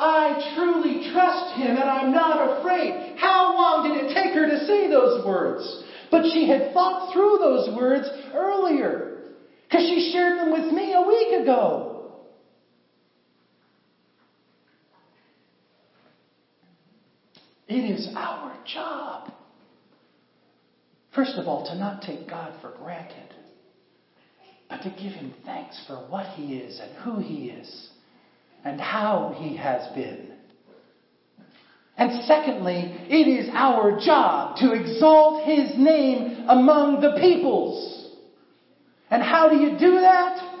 I 0.00 0.38
truly 0.54 1.10
trust 1.12 1.54
him 1.54 1.76
and 1.76 1.88
I'm 1.88 2.12
not 2.12 2.58
afraid. 2.58 3.16
How 3.16 3.56
long 3.56 3.82
did 3.82 3.94
it 3.94 4.14
take 4.14 4.32
her 4.34 4.46
to 4.46 4.64
say 4.64 4.88
those 4.88 5.26
words? 5.26 5.82
But 6.10 6.22
she 6.32 6.46
had 6.46 6.72
thought 6.72 7.12
through 7.12 7.38
those 7.38 7.68
words 7.74 8.10
earlier 8.32 9.24
because 9.68 9.88
she 9.88 10.10
shared 10.12 10.38
them 10.38 10.52
with 10.52 10.70
me 10.70 10.94
a 10.94 11.02
week 11.02 11.42
ago. 11.42 11.94
It 17.66 17.84
is 17.84 18.08
our 18.14 18.54
job, 18.64 19.28
first 21.14 21.36
of 21.36 21.46
all, 21.46 21.66
to 21.66 21.74
not 21.74 22.00
take 22.00 22.26
God 22.26 22.54
for 22.62 22.70
granted, 22.70 23.34
but 24.70 24.80
to 24.82 24.90
give 24.90 25.12
Him 25.12 25.34
thanks 25.44 25.78
for 25.86 26.00
what 26.00 26.26
He 26.28 26.54
is 26.54 26.80
and 26.80 26.90
who 26.94 27.18
He 27.18 27.48
is 27.48 27.88
and 28.64 28.80
how 28.80 29.34
He 29.38 29.56
has 29.56 29.86
been. 29.94 30.32
And 31.96 32.24
secondly, 32.24 32.96
it 33.08 33.26
is 33.26 33.50
our 33.52 33.98
job 34.00 34.56
to 34.58 34.72
exalt 34.72 35.44
His 35.44 35.76
name 35.76 36.44
among 36.48 37.00
the 37.00 37.18
peoples. 37.20 38.08
And 39.10 39.22
how 39.22 39.48
do 39.48 39.56
you 39.56 39.78
do 39.78 39.92
that? 40.00 40.58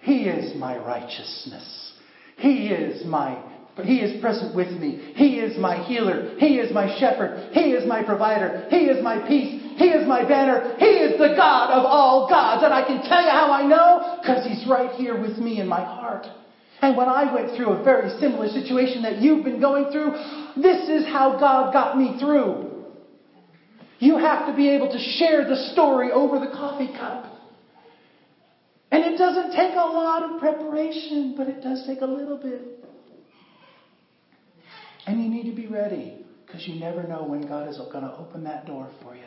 He 0.00 0.24
is 0.24 0.58
my 0.58 0.76
righteousness. 0.78 1.92
He 2.36 2.68
is 2.68 3.06
my 3.06 3.50
he 3.82 4.00
is 4.00 4.20
present 4.20 4.54
with 4.54 4.68
me. 4.78 5.12
He 5.14 5.38
is 5.38 5.58
my 5.58 5.82
healer. 5.82 6.34
He 6.36 6.58
is 6.58 6.72
my 6.74 6.98
shepherd. 6.98 7.52
He 7.52 7.70
is 7.72 7.88
my 7.88 8.02
provider. 8.02 8.66
He 8.68 8.84
is 8.84 9.02
my 9.02 9.26
peace. 9.26 9.62
He 9.78 9.86
is 9.86 10.06
my 10.06 10.28
banner. 10.28 10.76
He 10.78 10.84
is 10.84 11.18
the 11.18 11.34
God 11.34 11.70
of 11.70 11.86
all 11.86 12.28
gods. 12.28 12.62
And 12.62 12.74
I 12.74 12.86
can 12.86 13.02
tell 13.08 13.22
you 13.22 13.30
how 13.30 13.50
I 13.50 13.66
know 13.66 14.18
because 14.20 14.46
He's 14.46 14.68
right 14.68 14.90
here 14.96 15.18
with 15.18 15.38
me 15.38 15.58
in 15.58 15.66
my 15.66 15.82
heart. 15.82 16.26
And 16.82 16.96
when 16.96 17.08
I 17.08 17.32
went 17.32 17.56
through 17.56 17.70
a 17.70 17.84
very 17.84 18.10
similar 18.18 18.48
situation 18.48 19.02
that 19.02 19.22
you've 19.22 19.44
been 19.44 19.60
going 19.60 19.92
through, 19.92 20.10
this 20.60 20.88
is 20.88 21.06
how 21.06 21.38
God 21.38 21.72
got 21.72 21.96
me 21.96 22.18
through. 22.18 22.70
You 24.00 24.18
have 24.18 24.48
to 24.48 24.56
be 24.56 24.68
able 24.68 24.90
to 24.90 24.98
share 24.98 25.48
the 25.48 25.70
story 25.72 26.10
over 26.10 26.40
the 26.40 26.48
coffee 26.48 26.92
cup. 26.92 27.26
And 28.90 29.04
it 29.04 29.16
doesn't 29.16 29.52
take 29.52 29.74
a 29.74 29.76
lot 29.76 30.24
of 30.24 30.40
preparation, 30.40 31.34
but 31.36 31.46
it 31.46 31.62
does 31.62 31.84
take 31.86 32.00
a 32.00 32.06
little 32.06 32.36
bit. 32.36 32.84
And 35.06 35.22
you 35.22 35.30
need 35.30 35.48
to 35.48 35.56
be 35.56 35.68
ready 35.68 36.18
because 36.44 36.66
you 36.66 36.80
never 36.80 37.04
know 37.04 37.24
when 37.24 37.46
God 37.46 37.68
is 37.68 37.78
going 37.78 38.04
to 38.04 38.12
open 38.16 38.42
that 38.44 38.66
door 38.66 38.90
for 39.02 39.14
you. 39.14 39.22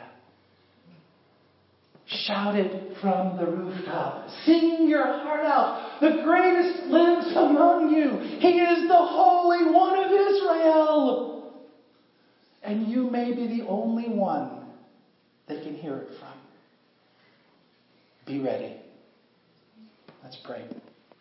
Shout 2.08 2.54
it 2.54 2.96
from 3.00 3.36
the 3.36 3.46
rooftop. 3.46 4.28
Sing 4.44 4.86
your 4.88 5.04
heart 5.04 5.44
out. 5.44 6.00
The 6.00 6.22
greatest 6.22 6.86
lives 6.86 7.32
among 7.36 7.90
you. 7.90 8.38
He 8.38 8.60
is 8.60 8.88
the 8.88 8.94
Holy 8.94 9.72
One 9.72 9.98
of 9.98 10.12
Israel. 10.12 11.52
And 12.62 12.86
you 12.86 13.10
may 13.10 13.34
be 13.34 13.58
the 13.58 13.66
only 13.66 14.08
one 14.08 14.66
they 15.48 15.62
can 15.62 15.74
hear 15.74 15.96
it 15.96 16.08
from. 16.20 16.32
Be 18.26 18.40
ready. 18.40 18.76
Let's 20.22 20.36
pray. 20.44 20.64